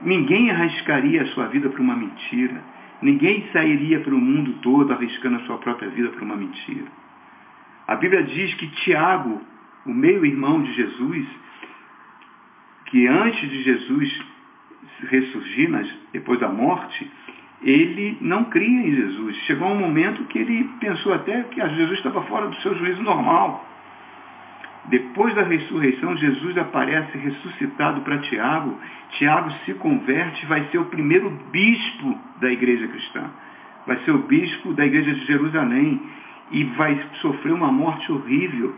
Ninguém 0.02 0.52
arriscaria 0.52 1.22
a 1.22 1.28
sua 1.28 1.48
vida 1.48 1.70
para 1.70 1.82
uma 1.82 1.96
mentira. 1.96 2.62
Ninguém 3.02 3.48
sairia 3.54 4.00
para 4.00 4.14
o 4.14 4.20
mundo 4.20 4.54
todo 4.62 4.92
arriscando 4.92 5.38
a 5.38 5.46
sua 5.46 5.58
própria 5.58 5.90
vida 5.90 6.10
para 6.10 6.24
uma 6.24 6.36
mentira. 6.36 6.88
A 7.88 7.96
Bíblia 7.96 8.24
diz 8.24 8.54
que 8.56 8.68
Tiago, 8.68 9.42
o 9.86 9.94
meio-irmão 9.94 10.62
de 10.62 10.74
Jesus, 10.74 11.28
que 12.91 13.07
antes 13.07 13.50
de 13.50 13.63
Jesus 13.63 14.21
ressurgir, 15.10 15.69
depois 16.12 16.39
da 16.41 16.50
morte, 16.50 17.10
ele 17.63 18.17
não 18.19 18.43
cria 18.45 18.88
em 18.88 18.93
Jesus. 18.93 19.36
Chegou 19.48 19.69
um 19.69 19.79
momento 19.79 20.25
que 20.25 20.38
ele 20.38 20.69
pensou 20.79 21.13
até 21.13 21.41
que 21.43 21.62
Jesus 21.62 21.93
estava 21.93 22.21
fora 22.24 22.48
do 22.48 22.55
seu 22.57 22.77
juízo 22.77 23.01
normal. 23.01 23.65
Depois 24.86 25.33
da 25.36 25.43
ressurreição, 25.43 26.17
Jesus 26.17 26.57
aparece 26.57 27.17
ressuscitado 27.17 28.01
para 28.01 28.17
Tiago. 28.17 28.77
Tiago 29.12 29.51
se 29.63 29.74
converte, 29.75 30.45
vai 30.48 30.65
ser 30.65 30.79
o 30.79 30.86
primeiro 30.86 31.29
bispo 31.51 32.19
da 32.41 32.51
igreja 32.51 32.88
cristã. 32.89 33.29
Vai 33.88 33.98
ser 34.00 34.12
o 34.12 34.24
bispo 34.24 34.74
da 34.74 34.86
igreja 34.86 35.13
de 35.13 35.25
Jerusalém 35.25 36.01
e 36.51 36.65
vai 36.65 37.01
sofrer 37.21 37.53
uma 37.53 37.71
morte 37.71 38.12
horrível, 38.12 38.75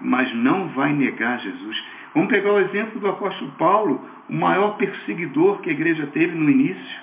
mas 0.00 0.32
não 0.34 0.68
vai 0.68 0.92
negar 0.92 1.40
Jesus. 1.40 1.84
Vamos 2.14 2.30
pegar 2.30 2.52
o 2.52 2.60
exemplo 2.60 3.00
do 3.00 3.08
apóstolo 3.08 3.50
Paulo, 3.52 4.04
o 4.28 4.32
maior 4.32 4.76
perseguidor 4.76 5.60
que 5.60 5.70
a 5.70 5.72
igreja 5.72 6.06
teve 6.08 6.34
no 6.34 6.50
início. 6.50 7.00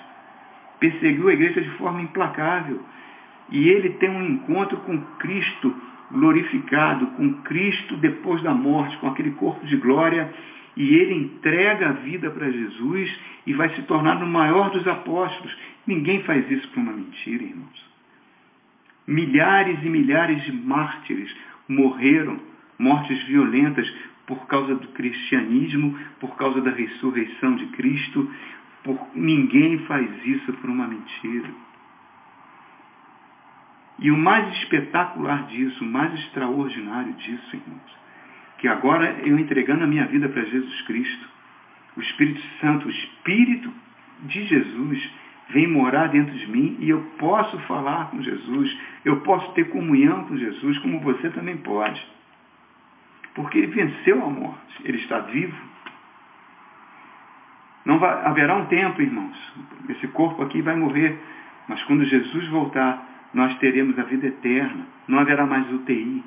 Perseguiu 0.80 1.28
a 1.28 1.32
igreja 1.32 1.60
de 1.60 1.70
forma 1.70 2.02
implacável. 2.02 2.80
E 3.50 3.68
ele 3.68 3.90
tem 3.90 4.10
um 4.10 4.24
encontro 4.24 4.76
com 4.78 4.98
Cristo 5.18 5.74
glorificado, 6.10 7.06
com 7.08 7.34
Cristo 7.42 7.96
depois 7.96 8.42
da 8.42 8.54
morte, 8.54 8.96
com 8.98 9.08
aquele 9.08 9.32
corpo 9.32 9.64
de 9.66 9.76
glória. 9.76 10.32
E 10.76 10.94
ele 10.96 11.14
entrega 11.14 11.90
a 11.90 11.92
vida 11.92 12.30
para 12.30 12.50
Jesus 12.50 13.20
e 13.46 13.52
vai 13.52 13.68
se 13.74 13.82
tornar 13.82 14.22
o 14.22 14.26
maior 14.26 14.70
dos 14.70 14.86
apóstolos. 14.86 15.56
Ninguém 15.86 16.22
faz 16.22 16.50
isso 16.50 16.68
por 16.68 16.80
uma 16.80 16.92
mentira, 16.92 17.42
irmãos. 17.42 17.94
Milhares 19.06 19.78
e 19.82 19.88
milhares 19.88 20.42
de 20.44 20.52
mártires 20.52 21.34
morreram, 21.68 22.38
mortes 22.78 23.22
violentas, 23.24 23.92
por 24.26 24.46
causa 24.46 24.74
do 24.74 24.88
cristianismo, 24.88 25.98
por 26.20 26.36
causa 26.36 26.60
da 26.60 26.70
ressurreição 26.70 27.56
de 27.56 27.66
Cristo. 27.66 28.30
Por... 28.82 28.98
Ninguém 29.14 29.78
faz 29.80 30.08
isso 30.26 30.52
por 30.54 30.70
uma 30.70 30.86
mentira. 30.86 31.50
E 33.98 34.10
o 34.10 34.16
mais 34.16 34.56
espetacular 34.58 35.46
disso, 35.46 35.84
o 35.84 35.86
mais 35.86 36.12
extraordinário 36.14 37.12
disso, 37.14 37.56
irmãos, 37.56 37.98
que 38.58 38.66
agora 38.66 39.20
eu 39.24 39.38
entregando 39.38 39.84
a 39.84 39.86
minha 39.86 40.06
vida 40.06 40.28
para 40.28 40.44
Jesus 40.44 40.82
Cristo, 40.82 41.28
o 41.96 42.00
Espírito 42.00 42.42
Santo, 42.60 42.88
o 42.88 42.90
Espírito 42.90 43.72
de 44.24 44.44
Jesus, 44.46 45.10
vem 45.50 45.68
morar 45.68 46.08
dentro 46.08 46.34
de 46.34 46.46
mim 46.48 46.76
e 46.80 46.88
eu 46.88 47.00
posso 47.18 47.58
falar 47.60 48.10
com 48.10 48.20
Jesus, 48.20 48.76
eu 49.04 49.20
posso 49.20 49.52
ter 49.52 49.68
comunhão 49.68 50.24
com 50.24 50.36
Jesus, 50.36 50.78
como 50.78 51.00
você 51.00 51.30
também 51.30 51.56
pode. 51.58 52.04
Porque 53.34 53.58
ele 53.58 53.66
venceu 53.68 54.24
a 54.24 54.30
morte, 54.30 54.82
ele 54.84 54.98
está 54.98 55.18
vivo. 55.20 55.56
Não 57.84 57.98
vai, 57.98 58.24
haverá 58.24 58.54
um 58.56 58.66
tempo, 58.66 59.02
irmãos, 59.02 59.36
esse 59.88 60.06
corpo 60.08 60.42
aqui 60.42 60.62
vai 60.62 60.76
morrer, 60.76 61.18
mas 61.68 61.82
quando 61.84 62.04
Jesus 62.04 62.48
voltar, 62.48 63.04
nós 63.34 63.54
teremos 63.58 63.98
a 63.98 64.04
vida 64.04 64.28
eterna. 64.28 64.86
Não 65.06 65.18
haverá 65.18 65.44
mais 65.44 65.70
UTI, 65.70 66.24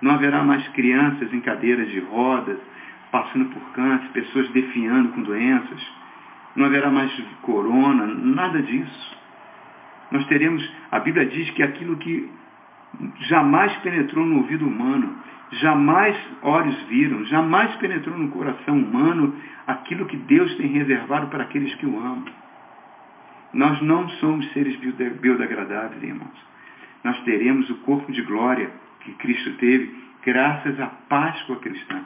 não 0.00 0.12
haverá 0.12 0.42
mais 0.42 0.66
crianças 0.68 1.32
em 1.32 1.40
cadeiras 1.40 1.90
de 1.90 2.00
rodas, 2.00 2.58
passando 3.10 3.46
por 3.46 3.62
câncer, 3.72 4.08
pessoas 4.12 4.48
definhando 4.50 5.10
com 5.10 5.22
doenças, 5.22 5.92
não 6.54 6.66
haverá 6.66 6.90
mais 6.90 7.12
corona, 7.42 8.06
nada 8.06 8.62
disso. 8.62 9.16
Nós 10.10 10.26
teremos, 10.26 10.66
a 10.90 11.00
Bíblia 11.00 11.26
diz 11.26 11.50
que 11.50 11.62
aquilo 11.62 11.96
que 11.96 12.30
jamais 13.20 13.74
penetrou 13.78 14.24
no 14.24 14.38
ouvido 14.38 14.66
humano, 14.66 15.16
jamais 15.52 16.16
olhos 16.42 16.76
viram, 16.84 17.24
jamais 17.26 17.74
penetrou 17.76 18.18
no 18.18 18.30
coração 18.30 18.76
humano 18.76 19.34
aquilo 19.66 20.06
que 20.06 20.16
Deus 20.16 20.54
tem 20.56 20.68
reservado 20.68 21.28
para 21.28 21.44
aqueles 21.44 21.74
que 21.76 21.86
o 21.86 21.98
amam. 21.98 22.24
Nós 23.52 23.80
não 23.80 24.08
somos 24.20 24.52
seres 24.52 24.76
biodegradáveis, 24.76 26.02
irmãos. 26.02 26.46
Nós 27.02 27.18
teremos 27.22 27.70
o 27.70 27.76
corpo 27.76 28.10
de 28.12 28.22
glória 28.22 28.70
que 29.00 29.12
Cristo 29.14 29.52
teve 29.54 29.94
graças 30.24 30.78
à 30.80 30.86
Páscoa 30.86 31.56
cristã. 31.56 32.02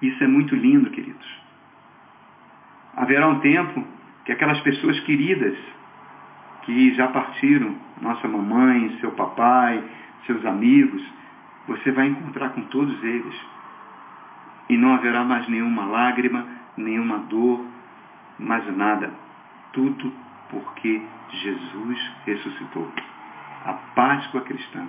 Isso 0.00 0.24
é 0.24 0.26
muito 0.26 0.56
lindo, 0.56 0.90
queridos. 0.90 1.40
Haverá 2.96 3.28
um 3.28 3.40
tempo 3.40 3.84
que 4.24 4.32
aquelas 4.32 4.58
pessoas 4.60 4.98
queridas 5.00 5.56
que 6.62 6.94
já 6.94 7.08
partiram, 7.08 7.74
nossa 8.00 8.26
mamãe, 8.26 8.96
seu 9.00 9.12
papai, 9.12 9.82
seus 10.26 10.44
amigos, 10.44 11.02
você 11.66 11.90
vai 11.92 12.08
encontrar 12.08 12.50
com 12.50 12.62
todos 12.62 13.02
eles. 13.02 13.34
E 14.68 14.76
não 14.76 14.94
haverá 14.94 15.24
mais 15.24 15.48
nenhuma 15.48 15.84
lágrima, 15.86 16.46
nenhuma 16.76 17.18
dor, 17.18 17.64
mais 18.38 18.64
nada. 18.76 19.12
Tudo 19.72 20.12
porque 20.50 21.02
Jesus 21.30 22.12
ressuscitou. 22.26 22.90
A 23.64 23.72
Páscoa 23.94 24.40
cristã. 24.42 24.86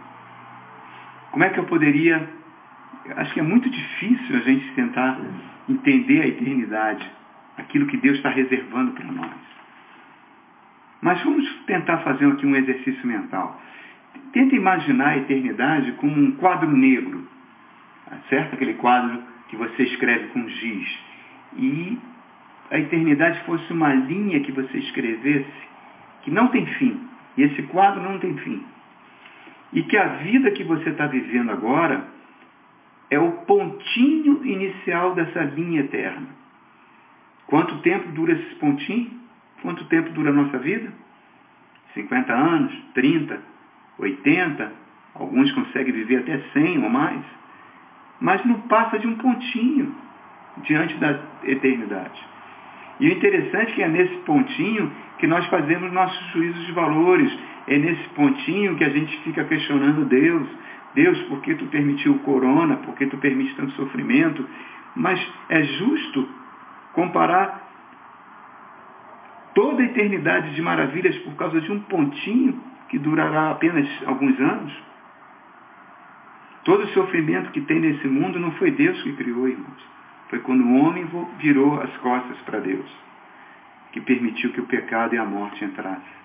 Como 1.31 1.43
é 1.43 1.49
que 1.49 1.59
eu 1.59 1.65
poderia. 1.65 2.29
Acho 3.17 3.33
que 3.33 3.39
é 3.39 3.43
muito 3.43 3.69
difícil 3.69 4.35
a 4.35 4.39
gente 4.39 4.71
tentar 4.73 5.17
entender 5.67 6.21
a 6.21 6.27
eternidade, 6.27 7.09
aquilo 7.57 7.87
que 7.87 7.97
Deus 7.97 8.17
está 8.17 8.29
reservando 8.29 8.91
para 8.91 9.05
nós. 9.05 9.31
Mas 11.01 11.21
vamos 11.23 11.49
tentar 11.65 11.97
fazer 11.99 12.31
aqui 12.31 12.45
um 12.45 12.55
exercício 12.55 13.07
mental. 13.07 13.59
Tenta 14.33 14.55
imaginar 14.55 15.09
a 15.09 15.17
eternidade 15.17 15.91
como 15.93 16.15
um 16.15 16.31
quadro 16.31 16.69
negro, 16.69 17.27
certo? 18.29 18.53
Aquele 18.53 18.75
quadro 18.75 19.21
que 19.49 19.55
você 19.55 19.83
escreve 19.83 20.27
com 20.27 20.47
giz. 20.47 20.99
E 21.57 21.97
a 22.69 22.79
eternidade 22.79 23.43
fosse 23.45 23.71
uma 23.73 23.93
linha 23.93 24.39
que 24.39 24.51
você 24.51 24.77
escrevesse 24.77 25.51
que 26.23 26.31
não 26.31 26.47
tem 26.47 26.65
fim. 26.65 26.99
E 27.37 27.43
esse 27.43 27.61
quadro 27.63 28.01
não 28.01 28.19
tem 28.19 28.35
fim. 28.37 28.63
E 29.73 29.83
que 29.83 29.97
a 29.97 30.07
vida 30.17 30.51
que 30.51 30.63
você 30.63 30.89
está 30.89 31.07
vivendo 31.07 31.51
agora 31.51 32.05
é 33.09 33.19
o 33.19 33.31
pontinho 33.43 34.45
inicial 34.45 35.13
dessa 35.13 35.43
linha 35.43 35.81
eterna. 35.81 36.27
Quanto 37.47 37.79
tempo 37.79 38.09
dura 38.13 38.33
esse 38.33 38.55
pontinho? 38.55 39.11
Quanto 39.61 39.83
tempo 39.85 40.09
dura 40.11 40.29
a 40.29 40.33
nossa 40.33 40.57
vida? 40.59 40.91
50 41.93 42.33
anos, 42.33 42.73
30, 42.93 43.50
80, 44.01 44.71
alguns 45.15 45.51
conseguem 45.51 45.93
viver 45.93 46.17
até 46.17 46.39
100 46.53 46.83
ou 46.83 46.89
mais, 46.89 47.21
mas 48.19 48.43
não 48.45 48.61
passa 48.61 48.99
de 48.99 49.07
um 49.07 49.15
pontinho 49.15 49.95
diante 50.63 50.95
da 50.95 51.19
eternidade. 51.43 52.19
E 52.99 53.07
o 53.07 53.11
interessante 53.11 53.71
é 53.71 53.75
que 53.75 53.83
é 53.83 53.87
nesse 53.87 54.15
pontinho 54.17 54.91
que 55.17 55.27
nós 55.27 55.45
fazemos 55.47 55.91
nossos 55.91 56.31
juízos 56.31 56.65
de 56.65 56.71
valores, 56.71 57.31
é 57.67 57.77
nesse 57.77 58.09
pontinho 58.09 58.75
que 58.75 58.83
a 58.83 58.89
gente 58.89 59.15
fica 59.23 59.43
questionando 59.43 60.05
Deus. 60.05 60.47
Deus, 60.93 61.19
por 61.23 61.41
que 61.41 61.55
tu 61.55 61.65
permitiu 61.67 62.13
o 62.13 62.19
corona? 62.19 62.77
Por 62.77 62.95
que 62.95 63.05
tu 63.05 63.17
permite 63.17 63.55
tanto 63.55 63.71
sofrimento? 63.73 64.45
Mas 64.95 65.19
é 65.49 65.63
justo 65.63 66.27
comparar 66.93 67.69
toda 69.53 69.81
a 69.81 69.85
eternidade 69.85 70.53
de 70.53 70.61
maravilhas 70.61 71.17
por 71.19 71.33
causa 71.35 71.61
de 71.61 71.71
um 71.71 71.79
pontinho 71.81 72.59
que 72.91 72.99
durará 72.99 73.51
apenas 73.51 73.87
alguns 74.05 74.37
anos? 74.37 74.73
Todo 76.65 76.83
o 76.83 76.89
sofrimento 76.89 77.49
que 77.51 77.61
tem 77.61 77.79
nesse 77.79 78.05
mundo 78.05 78.37
não 78.37 78.51
foi 78.51 78.69
Deus 78.71 79.01
que 79.01 79.13
criou, 79.13 79.47
irmãos. 79.47 79.81
Foi 80.29 80.39
quando 80.39 80.65
o 80.65 80.75
homem 80.83 81.09
virou 81.39 81.81
as 81.81 81.97
costas 81.97 82.37
para 82.41 82.59
Deus, 82.59 82.85
que 83.93 84.01
permitiu 84.01 84.51
que 84.51 84.59
o 84.59 84.65
pecado 84.65 85.15
e 85.15 85.17
a 85.17 85.23
morte 85.23 85.63
entrassem. 85.63 86.21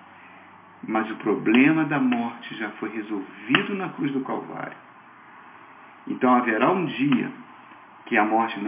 Mas 0.88 1.08
o 1.08 1.14
problema 1.16 1.84
da 1.84 2.00
morte 2.00 2.52
já 2.56 2.70
foi 2.72 2.90
resolvido 2.90 3.76
na 3.76 3.90
cruz 3.90 4.10
do 4.12 4.24
Calvário. 4.24 4.76
Então 6.08 6.34
haverá 6.34 6.72
um 6.72 6.84
dia 6.84 7.30
que 8.06 8.18
a 8.18 8.24
morte 8.24 8.60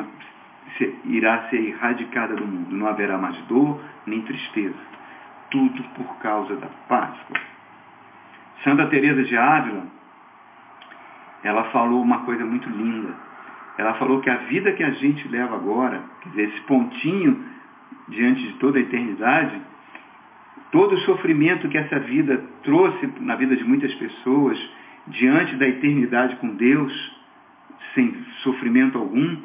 irá 1.04 1.48
ser 1.48 1.68
erradicada 1.68 2.36
do 2.36 2.46
mundo. 2.46 2.76
Não 2.76 2.86
haverá 2.86 3.18
mais 3.18 3.36
dor 3.46 3.80
nem 4.06 4.22
tristeza. 4.22 4.78
Tudo 5.50 5.82
por 5.94 6.16
causa 6.18 6.54
da 6.56 6.68
Páscoa. 6.88 7.57
Santa 8.64 8.86
Teresa 8.86 9.22
de 9.22 9.36
Ávila, 9.36 9.86
ela 11.42 11.64
falou 11.64 12.02
uma 12.02 12.24
coisa 12.24 12.44
muito 12.44 12.68
linda. 12.68 13.14
Ela 13.76 13.94
falou 13.94 14.20
que 14.20 14.28
a 14.28 14.36
vida 14.36 14.72
que 14.72 14.82
a 14.82 14.90
gente 14.90 15.28
leva 15.28 15.54
agora, 15.54 16.02
quer 16.20 16.28
dizer, 16.30 16.48
esse 16.48 16.60
pontinho 16.62 17.44
diante 18.08 18.42
de 18.42 18.52
toda 18.54 18.78
a 18.78 18.82
eternidade, 18.82 19.60
todo 20.72 20.94
o 20.94 21.00
sofrimento 21.00 21.68
que 21.68 21.78
essa 21.78 21.98
vida 22.00 22.42
trouxe 22.62 23.08
na 23.20 23.36
vida 23.36 23.54
de 23.54 23.64
muitas 23.64 23.94
pessoas, 23.94 24.58
diante 25.06 25.56
da 25.56 25.68
eternidade 25.68 26.36
com 26.36 26.48
Deus, 26.56 26.92
sem 27.94 28.14
sofrimento 28.42 28.98
algum, 28.98 29.36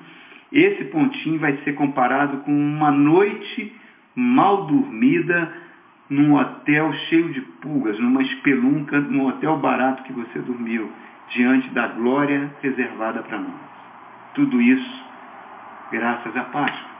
esse 0.51 0.85
pontinho 0.85 1.39
vai 1.39 1.57
ser 1.63 1.73
comparado 1.73 2.37
com 2.39 2.51
uma 2.51 2.91
noite 2.91 3.73
mal 4.15 4.65
dormida 4.65 5.51
num 6.13 6.35
hotel 6.35 6.93
cheio 7.09 7.33
de 7.33 7.41
pulgas, 7.41 7.99
numa 7.99 8.21
espelunca, 8.21 8.99
num 8.99 9.25
hotel 9.25 9.57
barato 9.57 10.03
que 10.03 10.13
você 10.13 10.39
dormiu, 10.39 10.91
diante 11.29 11.69
da 11.69 11.87
glória 11.87 12.53
reservada 12.61 13.23
para 13.23 13.39
nós. 13.39 13.61
Tudo 14.35 14.61
isso 14.61 15.03
graças 15.91 16.35
à 16.37 16.43
Páscoa. 16.43 16.91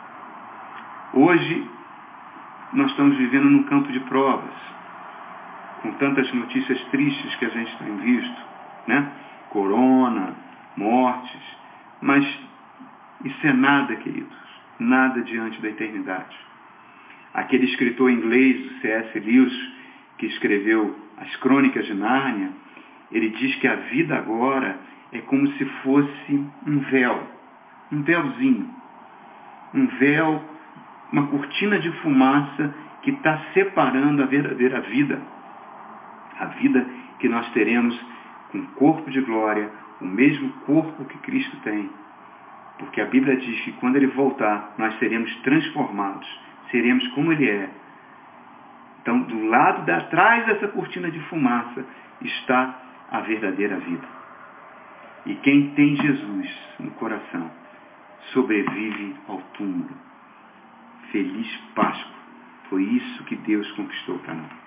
Hoje, 1.14 1.70
nós 2.74 2.90
estamos 2.90 3.16
vivendo 3.18 3.50
num 3.50 3.64
campo 3.64 3.92
de 3.92 4.00
provas, 4.02 4.56
com 5.84 5.92
tantas 5.94 6.32
notícias 6.34 6.82
tristes 6.86 7.36
que 7.36 7.46
a 7.46 7.50
gente 7.50 7.78
tem 7.78 7.96
visto, 7.98 8.42
né? 8.88 9.12
Corona, 9.50 10.34
mortes, 10.76 11.42
mas 12.02 12.26
isso 13.26 13.48
é 13.48 13.54
nada, 13.54 13.96
queridos, 13.96 14.38
nada 14.80 15.22
diante 15.22 15.62
da 15.62 15.70
eternidade. 15.70 16.36
Aquele 17.34 17.66
escritor 17.66 18.12
inglês, 18.12 18.80
C.S. 18.82 19.20
Lewis, 19.20 19.74
que 20.18 20.28
escreveu 20.28 20.96
as 21.18 21.36
Crônicas 21.38 21.86
de 21.86 21.94
Nárnia, 21.94 22.52
ele 23.12 23.30
diz 23.30 23.56
que 23.56 23.68
a 23.68 23.76
vida 23.76 24.18
agora 24.18 24.78
é 25.12 25.20
como 25.20 25.48
se 25.54 25.66
fosse 25.84 26.46
um 26.66 26.80
véu, 26.80 27.28
um 27.92 28.02
véuzinho, 28.02 28.68
um 29.74 29.88
véu, 29.88 30.44
uma 31.12 31.28
cortina 31.28 31.80
de 31.80 31.92
fumaça 32.02 32.74
que 33.04 33.12
está 33.12 33.38
separando 33.54 34.24
a 34.24 34.26
verdadeira 34.26 34.82
vida, 34.82 35.22
a 36.40 36.46
vida 36.46 36.86
que 37.20 37.30
nós 37.30 37.48
teremos 37.52 38.00
com 38.52 38.66
corpo 38.76 39.10
de 39.12 39.22
glória, 39.22 39.70
o 40.02 40.06
mesmo 40.06 40.50
corpo 40.66 41.06
que 41.06 41.18
Cristo 41.20 41.56
tem. 41.64 41.90
Porque 42.80 43.00
a 43.00 43.06
Bíblia 43.06 43.38
diz 43.38 43.62
que 43.62 43.72
quando 43.74 43.98
ele 43.98 44.08
voltar, 44.08 44.74
nós 44.78 44.98
seremos 45.00 45.34
transformados, 45.38 46.28
seremos 46.74 47.08
como 47.10 47.32
ele 47.32 47.48
é. 47.48 47.70
Então, 49.02 49.22
do 49.22 49.46
lado 49.46 49.86
de 49.86 49.92
atrás 49.92 50.46
dessa 50.48 50.68
cortina 50.70 51.12
de 51.12 51.20
fumaça 51.22 51.86
está 52.22 52.82
a 53.12 53.20
verdadeira 53.20 53.78
vida. 53.78 54.08
E 55.28 55.36
quem 55.36 55.70
tem 55.76 55.96
Jesus 55.96 56.60
no 56.80 56.92
coração 56.92 57.50
sobrevive 58.34 59.16
ao 59.28 59.40
túmulo. 59.54 59.96
Feliz 61.12 61.48
Páscoa. 61.76 62.12
Foi 62.70 62.82
isso 62.82 63.24
que 63.26 63.36
Deus 63.36 63.70
conquistou 63.74 64.18
para 64.20 64.34
nós. 64.34 64.64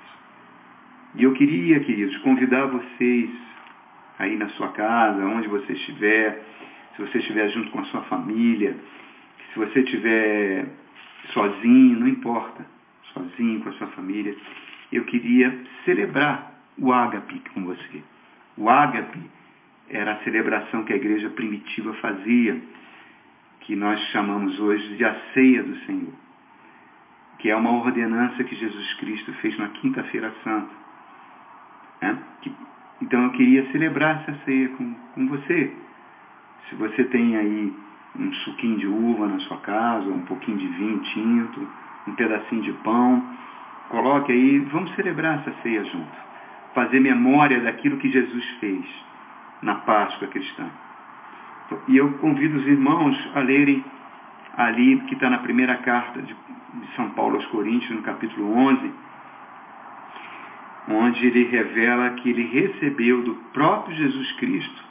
E 1.16 1.25
eu 1.25 1.33
queria, 1.33 1.81
queridos, 1.81 2.16
convidar 2.19 2.66
vocês 2.66 3.31
aí 4.19 4.37
na 4.37 4.49
sua 4.51 4.69
casa, 4.69 5.25
onde 5.25 5.49
você 5.49 5.73
estiver, 5.73 6.42
se 6.95 7.03
você 7.03 7.19
estiver 7.19 7.49
junto 7.49 7.71
com 7.71 7.81
a 7.81 7.85
sua 7.87 8.03
família, 8.03 8.77
se 9.53 9.59
você 9.59 9.81
estiver 9.81 10.66
sozinho, 11.33 12.01
não 12.01 12.09
importa, 12.09 12.67
sozinho 13.12 13.61
com 13.61 13.69
a 13.69 13.73
sua 13.73 13.87
família, 13.89 14.35
eu 14.93 15.05
queria 15.05 15.57
celebrar 15.85 16.53
o 16.79 16.93
ágape 16.93 17.41
com 17.53 17.65
você. 17.65 18.03
O 18.57 18.69
ágape 18.69 19.21
era 19.89 20.12
a 20.12 20.25
celebração 20.25 20.85
que 20.85 20.93
a 20.93 20.97
igreja 20.97 21.31
primitiva 21.31 21.93
fazia, 21.95 22.61
que 23.61 23.75
nós 23.75 24.01
chamamos 24.11 24.59
hoje 24.61 24.97
de 24.97 25.05
a 25.05 25.15
ceia 25.33 25.62
do 25.62 25.77
Senhor, 25.81 26.12
que 27.39 27.51
é 27.51 27.57
uma 27.57 27.71
ordenança 27.71 28.45
que 28.45 28.55
Jesus 28.55 28.95
Cristo 28.95 29.33
fez 29.35 29.57
na 29.59 29.69
quinta-feira 29.69 30.33
santa. 30.45 30.75
É? 32.01 32.15
Que, 32.43 32.53
então 33.03 33.25
eu 33.25 33.31
queria 33.31 33.71
celebrar 33.73 34.23
essa 34.23 34.39
ceia 34.45 34.69
com, 34.71 34.95
com 35.15 35.29
você. 35.29 35.73
Se 36.69 36.75
você 36.77 37.05
tem 37.05 37.37
aí 37.37 37.75
um 38.18 38.33
suquinho 38.33 38.79
de 38.79 38.87
uva 38.87 39.26
na 39.26 39.38
sua 39.40 39.59
casa, 39.59 40.09
um 40.09 40.22
pouquinho 40.22 40.59
de 40.59 40.66
vinho 40.66 40.98
tinto, 41.00 41.68
um 42.07 42.14
pedacinho 42.14 42.62
de 42.62 42.72
pão, 42.72 43.22
coloque 43.88 44.33
aí, 44.33 44.59
vamos 44.59 44.94
celebrar 44.94 45.40
essa 45.40 45.52
ceia 45.62 45.85
junto 45.85 46.26
fazer 46.76 47.00
memória 47.00 47.59
daquilo 47.61 47.96
que 47.96 48.11
Jesus 48.11 48.44
fez 48.61 48.85
na 49.62 49.76
Páscoa 49.76 50.29
cristã. 50.29 50.66
E 51.88 51.96
eu 51.96 52.12
convido 52.18 52.59
os 52.59 52.66
irmãos 52.66 53.18
a 53.35 53.40
lerem 53.40 53.83
ali, 54.59 55.00
que 55.09 55.14
está 55.14 55.31
na 55.31 55.38
primeira 55.38 55.79
carta 55.79 56.20
de 56.20 56.37
São 56.94 57.09
Paulo 57.11 57.37
aos 57.37 57.46
Coríntios, 57.46 57.96
no 57.96 58.02
capítulo 58.02 58.55
11, 58.55 58.92
onde 60.88 61.26
ele 61.26 61.44
revela 61.44 62.11
que 62.11 62.29
ele 62.29 62.44
recebeu 62.44 63.22
do 63.22 63.35
próprio 63.55 63.96
Jesus 63.96 64.33
Cristo, 64.33 64.85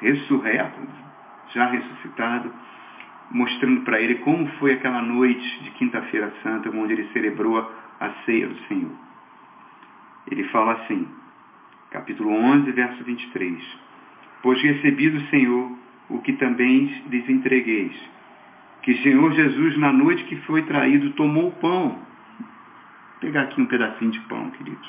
ressurreto, 0.00 0.80
já 1.52 1.66
ressuscitado, 1.66 2.52
mostrando 3.30 3.82
para 3.82 4.00
ele 4.00 4.16
como 4.16 4.46
foi 4.58 4.72
aquela 4.72 5.02
noite 5.02 5.62
de 5.62 5.70
Quinta-feira 5.72 6.32
Santa, 6.42 6.70
onde 6.70 6.92
ele 6.92 7.08
celebrou 7.12 7.58
a 8.00 8.10
ceia 8.24 8.48
do 8.48 8.58
Senhor. 8.66 8.92
Ele 10.30 10.44
fala 10.44 10.72
assim, 10.72 11.08
capítulo 11.90 12.30
11, 12.30 12.70
verso 12.72 13.04
23. 13.04 13.78
Pois 14.42 14.60
recebi 14.62 15.10
do 15.10 15.20
Senhor 15.28 15.72
o 16.08 16.20
que 16.20 16.32
também 16.34 17.02
lhes 17.10 17.28
entregueis, 17.28 17.92
que 18.82 18.96
Senhor 19.02 19.32
Jesus, 19.32 19.76
na 19.76 19.92
noite 19.92 20.24
que 20.24 20.36
foi 20.42 20.62
traído, 20.62 21.10
tomou 21.10 21.48
o 21.48 21.52
pão. 21.52 21.88
Vou 21.90 23.20
pegar 23.20 23.42
aqui 23.42 23.60
um 23.60 23.66
pedacinho 23.66 24.10
de 24.10 24.20
pão, 24.20 24.50
queridos. 24.50 24.88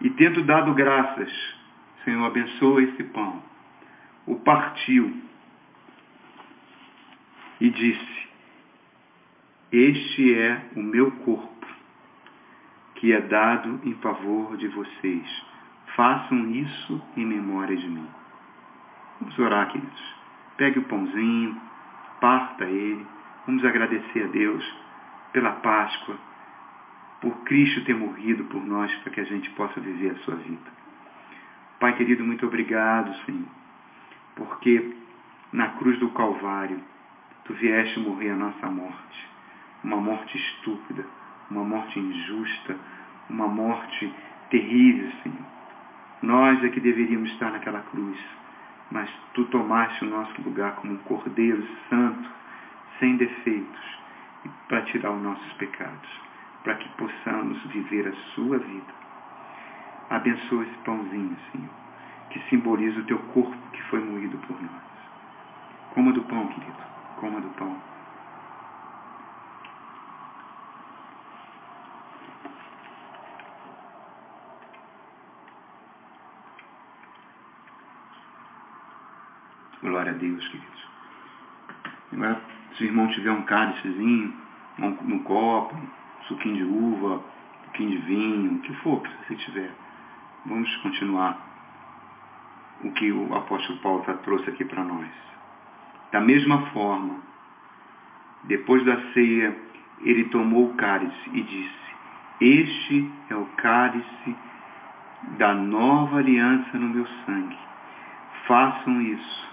E 0.00 0.10
tendo 0.10 0.42
dado 0.42 0.72
graças, 0.74 1.32
Senhor, 2.04 2.24
abençoa 2.24 2.82
esse 2.82 3.02
pão. 3.04 3.42
O 4.30 4.36
partiu 4.36 5.12
e 7.60 7.68
disse, 7.68 8.28
este 9.72 10.34
é 10.38 10.66
o 10.76 10.80
meu 10.80 11.10
corpo 11.10 11.66
que 12.94 13.12
é 13.12 13.20
dado 13.22 13.80
em 13.82 13.94
favor 13.94 14.56
de 14.56 14.68
vocês. 14.68 15.46
Façam 15.96 16.48
isso 16.52 17.02
em 17.16 17.26
memória 17.26 17.76
de 17.76 17.88
mim. 17.88 18.06
Vamos 19.18 19.36
orar, 19.36 19.66
queridos. 19.72 20.14
Pegue 20.56 20.78
o 20.78 20.84
pãozinho, 20.84 21.60
parta 22.20 22.66
ele. 22.66 23.04
Vamos 23.48 23.64
agradecer 23.64 24.22
a 24.22 24.28
Deus 24.28 24.64
pela 25.32 25.54
Páscoa, 25.54 26.16
por 27.20 27.36
Cristo 27.42 27.84
ter 27.84 27.96
morrido 27.96 28.44
por 28.44 28.64
nós 28.64 28.94
para 28.98 29.10
que 29.10 29.20
a 29.22 29.24
gente 29.24 29.50
possa 29.50 29.80
viver 29.80 30.12
a 30.12 30.18
sua 30.20 30.36
vida. 30.36 30.70
Pai 31.80 31.96
querido, 31.96 32.22
muito 32.22 32.46
obrigado, 32.46 33.12
Senhor, 33.24 33.59
porque 34.36 34.96
na 35.52 35.68
cruz 35.70 35.98
do 35.98 36.10
Calvário 36.10 36.80
tu 37.44 37.54
vieste 37.54 38.00
morrer 38.00 38.30
a 38.30 38.36
nossa 38.36 38.66
morte, 38.68 39.28
uma 39.82 39.96
morte 39.96 40.36
estúpida, 40.36 41.04
uma 41.50 41.64
morte 41.64 41.98
injusta, 41.98 42.76
uma 43.28 43.48
morte 43.48 44.12
terrível, 44.50 45.10
Senhor. 45.22 45.46
Nós 46.22 46.62
é 46.62 46.68
que 46.68 46.80
deveríamos 46.80 47.30
estar 47.30 47.50
naquela 47.50 47.80
cruz, 47.80 48.18
mas 48.90 49.10
Tu 49.32 49.44
tomaste 49.44 50.04
o 50.04 50.10
nosso 50.10 50.42
lugar 50.42 50.74
como 50.76 50.94
um 50.94 50.98
cordeiro 50.98 51.64
santo, 51.88 52.28
sem 52.98 53.16
defeitos, 53.16 53.98
para 54.68 54.82
tirar 54.82 55.12
os 55.12 55.22
nossos 55.22 55.52
pecados, 55.52 56.10
para 56.64 56.74
que 56.74 56.88
possamos 56.90 57.62
viver 57.66 58.08
a 58.08 58.12
Sua 58.34 58.58
vida. 58.58 58.92
Abençoa 60.10 60.64
esse 60.64 60.78
pãozinho, 60.78 61.36
Senhor, 61.52 61.70
que 62.30 62.40
simboliza 62.48 63.00
o 63.00 63.04
Teu 63.04 63.18
corpo 63.18 63.56
que 63.72 63.82
foi 63.84 64.00
moído 64.00 64.38
por 64.38 64.60
nós. 64.60 64.82
Coma 65.94 66.12
do 66.12 66.22
pão, 66.22 66.46
querido, 66.46 66.78
coma 67.16 67.40
do 67.40 67.48
pão. 67.50 67.76
Glória 79.82 80.12
a 80.12 80.14
Deus, 80.14 80.46
queridos. 80.48 80.88
Agora, 82.12 82.40
se 82.76 82.84
o 82.84 82.86
irmão 82.86 83.08
tiver 83.08 83.32
um 83.32 83.42
cálicezinho, 83.42 84.34
um, 84.78 84.86
um 84.86 85.18
copo, 85.24 85.74
um 85.74 86.24
suquinho 86.24 86.56
de 86.56 86.64
uva, 86.64 87.16
um 87.16 87.64
pouquinho 87.64 87.90
de 87.90 87.98
vinho, 87.98 88.54
o 88.54 88.60
que 88.60 88.74
for 88.76 89.02
que 89.02 89.10
você 89.26 89.34
tiver, 89.36 89.72
vamos 90.46 90.74
continuar 90.76 91.49
o 92.84 92.90
que 92.92 93.12
o 93.12 93.34
apóstolo 93.34 93.78
Paulo 93.80 94.04
trouxe 94.24 94.50
aqui 94.50 94.64
para 94.64 94.84
nós. 94.84 95.08
Da 96.12 96.20
mesma 96.20 96.66
forma, 96.72 97.16
depois 98.44 98.84
da 98.84 99.00
ceia, 99.12 99.56
ele 100.02 100.24
tomou 100.24 100.70
o 100.70 100.74
cálice 100.74 101.30
e 101.32 101.42
disse, 101.42 101.80
este 102.40 103.10
é 103.28 103.34
o 103.36 103.44
cálice 103.56 104.36
da 105.38 105.54
nova 105.54 106.18
aliança 106.18 106.78
no 106.78 106.88
meu 106.88 107.06
sangue. 107.26 107.58
Façam 108.46 109.00
isso 109.02 109.50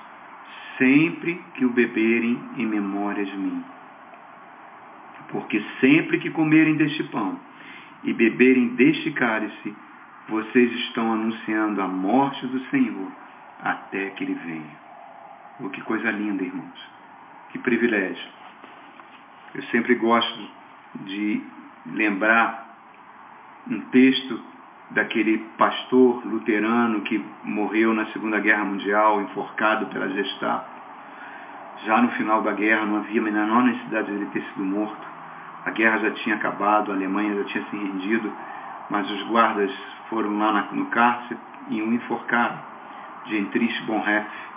sempre 0.78 1.42
que 1.56 1.66
o 1.66 1.70
beberem 1.70 2.40
em 2.58 2.66
memória 2.66 3.26
de 3.26 3.38
mim. 3.38 3.64
Porque 5.30 5.62
sempre 5.82 6.20
que 6.20 6.30
comerem 6.30 6.76
deste 6.76 7.04
pão 7.06 7.38
e 8.04 8.14
beberem 8.14 8.70
deste 8.76 9.12
cálice, 9.12 9.76
vocês 10.28 10.72
estão 10.88 11.14
anunciando 11.14 11.82
a 11.82 11.88
morte 11.88 12.46
do 12.48 12.60
Senhor 12.70 13.12
até 13.64 14.10
que 14.12 14.24
ele 14.24 14.34
venha. 14.34 14.88
Oh, 15.60 15.70
que 15.70 15.82
coisa 15.82 16.12
linda, 16.12 16.44
irmãos. 16.44 16.90
Que 17.50 17.60
privilégio. 17.60 18.30
Eu 19.56 19.64
sempre 19.64 19.96
gosto 19.96 20.40
de 21.06 21.42
lembrar 21.86 22.78
um 23.70 23.80
texto 23.90 24.40
daquele 24.92 25.40
pastor 25.58 26.26
luterano 26.26 27.02
que 27.02 27.24
morreu 27.44 27.94
na 27.94 28.06
Segunda 28.08 28.40
Guerra 28.40 28.66
Mundial, 28.66 29.22
enforcado 29.22 29.88
pela 29.88 30.10
Gestapo. 30.10 30.70
Já 31.86 32.02
no 32.02 32.10
final 32.12 32.42
da 32.42 32.54
guerra 32.54 32.86
não 32.86 32.98
havia 32.98 33.22
a 33.22 33.24
menor 33.24 33.64
necessidade 33.64 34.08
de 34.08 34.14
ele 34.14 34.26
ter 34.28 34.44
sido 34.44 34.64
morto. 34.64 35.08
A 35.66 35.72
guerra 35.72 36.00
já 36.00 36.12
tinha 36.12 36.36
acabado, 36.36 36.92
a 36.92 36.96
Alemanha 36.96 37.36
já 37.36 37.44
tinha 37.46 37.66
se 37.66 37.76
rendido, 37.76 38.32
mas 38.90 39.10
os 39.10 39.24
guardas 39.24 39.72
foram 40.10 40.38
lá 40.38 40.70
no 40.72 40.86
cárcere 40.88 41.40
e 41.70 41.82
o 41.82 41.94
enforcaram, 41.94 42.60
de 43.26 43.38
Entrich 43.38 43.82
Bonhoeffer. 43.84 44.48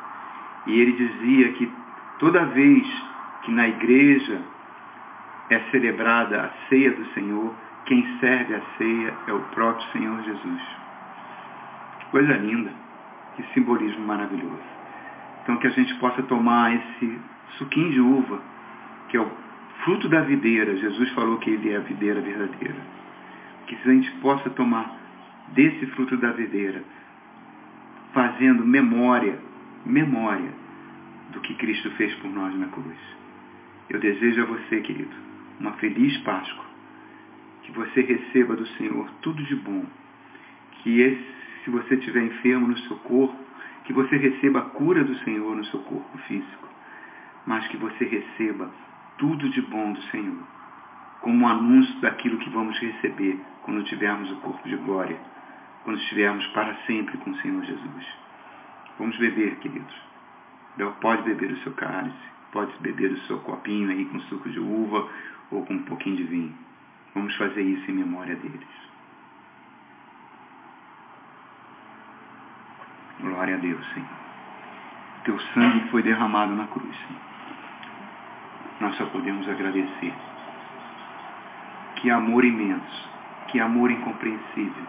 E 0.66 0.78
ele 0.78 0.92
dizia 0.92 1.52
que 1.52 1.72
toda 2.18 2.44
vez 2.46 2.86
que 3.42 3.50
na 3.50 3.68
igreja 3.68 4.40
é 5.48 5.58
celebrada 5.70 6.42
a 6.42 6.68
ceia 6.68 6.92
do 6.92 7.04
Senhor, 7.12 7.52
quem 7.86 8.06
serve 8.20 8.54
a 8.54 8.60
ceia 8.78 9.14
é 9.26 9.32
o 9.32 9.40
próprio 9.54 9.86
Senhor 9.90 10.22
Jesus. 10.22 10.62
Que 11.98 12.06
coisa 12.06 12.32
linda, 12.34 12.72
que 13.34 13.42
simbolismo 13.54 14.06
maravilhoso. 14.06 14.62
Então 15.42 15.56
que 15.56 15.66
a 15.66 15.70
gente 15.70 15.94
possa 15.96 16.22
tomar 16.22 16.74
esse 16.74 17.20
suquinho 17.58 17.90
de 17.90 18.00
uva, 18.00 18.40
que 19.08 19.16
é 19.16 19.20
o 19.20 19.30
fruto 19.82 20.08
da 20.08 20.20
videira. 20.20 20.76
Jesus 20.76 21.10
falou 21.10 21.38
que 21.38 21.50
ele 21.50 21.72
é 21.72 21.76
a 21.76 21.80
videira 21.80 22.20
verdadeira. 22.20 22.76
Que 23.66 23.74
a 23.74 23.92
gente 23.92 24.10
possa 24.20 24.50
tomar 24.50 24.99
desse 25.52 25.86
fruto 25.88 26.16
da 26.16 26.32
videira, 26.32 26.82
fazendo 28.12 28.64
memória, 28.64 29.38
memória 29.84 30.52
do 31.32 31.40
que 31.40 31.54
Cristo 31.54 31.90
fez 31.92 32.14
por 32.16 32.30
nós 32.30 32.54
na 32.58 32.66
cruz. 32.68 32.98
Eu 33.88 33.98
desejo 33.98 34.42
a 34.42 34.46
você, 34.46 34.80
querido, 34.80 35.14
uma 35.58 35.72
feliz 35.72 36.16
Páscoa. 36.18 36.64
Que 37.62 37.72
você 37.72 38.00
receba 38.00 38.56
do 38.56 38.66
Senhor 38.68 39.08
tudo 39.20 39.42
de 39.44 39.54
bom. 39.56 39.84
Que 40.82 41.00
esse, 41.00 41.26
se 41.64 41.70
você 41.70 41.94
estiver 41.94 42.22
enfermo 42.22 42.68
no 42.68 42.78
seu 42.78 42.96
corpo, 42.98 43.36
que 43.84 43.92
você 43.92 44.16
receba 44.16 44.60
a 44.60 44.62
cura 44.62 45.04
do 45.04 45.16
Senhor 45.18 45.56
no 45.56 45.64
seu 45.66 45.80
corpo 45.80 46.18
físico. 46.28 46.68
Mas 47.46 47.66
que 47.68 47.76
você 47.76 48.04
receba 48.04 48.70
tudo 49.18 49.48
de 49.50 49.60
bom 49.62 49.92
do 49.92 50.02
Senhor. 50.04 50.42
Como 51.20 51.44
um 51.44 51.48
anúncio 51.48 52.00
daquilo 52.00 52.38
que 52.38 52.48
vamos 52.50 52.78
receber 52.78 53.38
quando 53.62 53.84
tivermos 53.84 54.30
o 54.30 54.36
corpo 54.36 54.68
de 54.68 54.76
glória. 54.76 55.18
Quando 55.84 55.98
estivermos 55.98 56.46
para 56.48 56.74
sempre 56.86 57.16
com 57.18 57.30
o 57.30 57.36
Senhor 57.38 57.64
Jesus. 57.64 58.06
Vamos 58.98 59.16
beber, 59.18 59.56
queridos. 59.56 59.94
Pode 61.00 61.22
beber 61.22 61.50
o 61.52 61.58
seu 61.58 61.72
cálice, 61.72 62.16
pode 62.52 62.72
beber 62.80 63.12
o 63.12 63.20
seu 63.22 63.38
copinho 63.40 63.90
aí 63.90 64.04
com 64.06 64.20
suco 64.20 64.48
de 64.48 64.60
uva 64.60 65.08
ou 65.50 65.64
com 65.64 65.74
um 65.74 65.82
pouquinho 65.84 66.16
de 66.16 66.24
vinho. 66.24 66.54
Vamos 67.14 67.34
fazer 67.36 67.62
isso 67.62 67.90
em 67.90 67.94
memória 67.94 68.36
deles. 68.36 68.68
Glória 73.20 73.56
a 73.56 73.58
Deus, 73.58 73.86
Senhor. 73.92 74.08
Teu 75.24 75.38
sangue 75.54 75.88
foi 75.90 76.02
derramado 76.02 76.54
na 76.54 76.66
cruz, 76.66 76.96
Senhor. 76.96 77.22
Nós 78.80 78.96
só 78.96 79.06
podemos 79.06 79.46
agradecer. 79.48 80.14
Que 81.96 82.10
amor 82.10 82.44
imenso, 82.44 83.10
que 83.48 83.60
amor 83.60 83.90
incompreensível, 83.90 84.86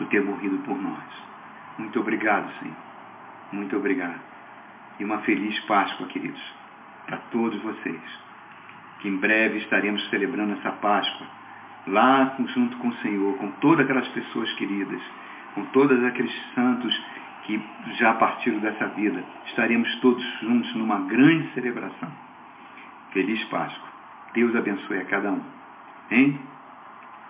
tu 0.00 0.06
ter 0.06 0.22
morrido 0.22 0.56
por 0.64 0.80
nós. 0.80 1.04
Muito 1.78 2.00
obrigado, 2.00 2.50
Senhor. 2.58 2.76
Muito 3.52 3.76
obrigado. 3.76 4.20
E 4.98 5.04
uma 5.04 5.18
feliz 5.18 5.58
Páscoa, 5.60 6.06
queridos, 6.06 6.42
para 7.06 7.18
todos 7.30 7.60
vocês 7.62 8.00
que 9.00 9.08
em 9.08 9.16
breve 9.16 9.58
estaremos 9.58 10.08
celebrando 10.10 10.54
essa 10.54 10.72
Páscoa, 10.72 11.26
lá 11.86 12.36
junto 12.54 12.76
com 12.78 12.88
o 12.88 12.96
Senhor, 12.96 13.36
com 13.38 13.50
todas 13.52 13.84
aquelas 13.84 14.08
pessoas 14.08 14.52
queridas, 14.54 15.00
com 15.54 15.64
todos 15.66 16.02
aqueles 16.04 16.34
santos 16.54 17.02
que 17.44 17.60
já 17.98 18.14
partiram 18.14 18.58
dessa 18.58 18.86
vida, 18.88 19.24
estaremos 19.46 19.94
todos 19.96 20.22
juntos 20.40 20.74
numa 20.74 21.00
grande 21.00 21.52
celebração. 21.54 22.10
Feliz 23.12 23.42
Páscoa. 23.44 23.88
Deus 24.34 24.54
abençoe 24.54 24.98
a 24.98 25.04
cada 25.06 25.32
um. 25.32 25.42
Hein? 26.10 26.38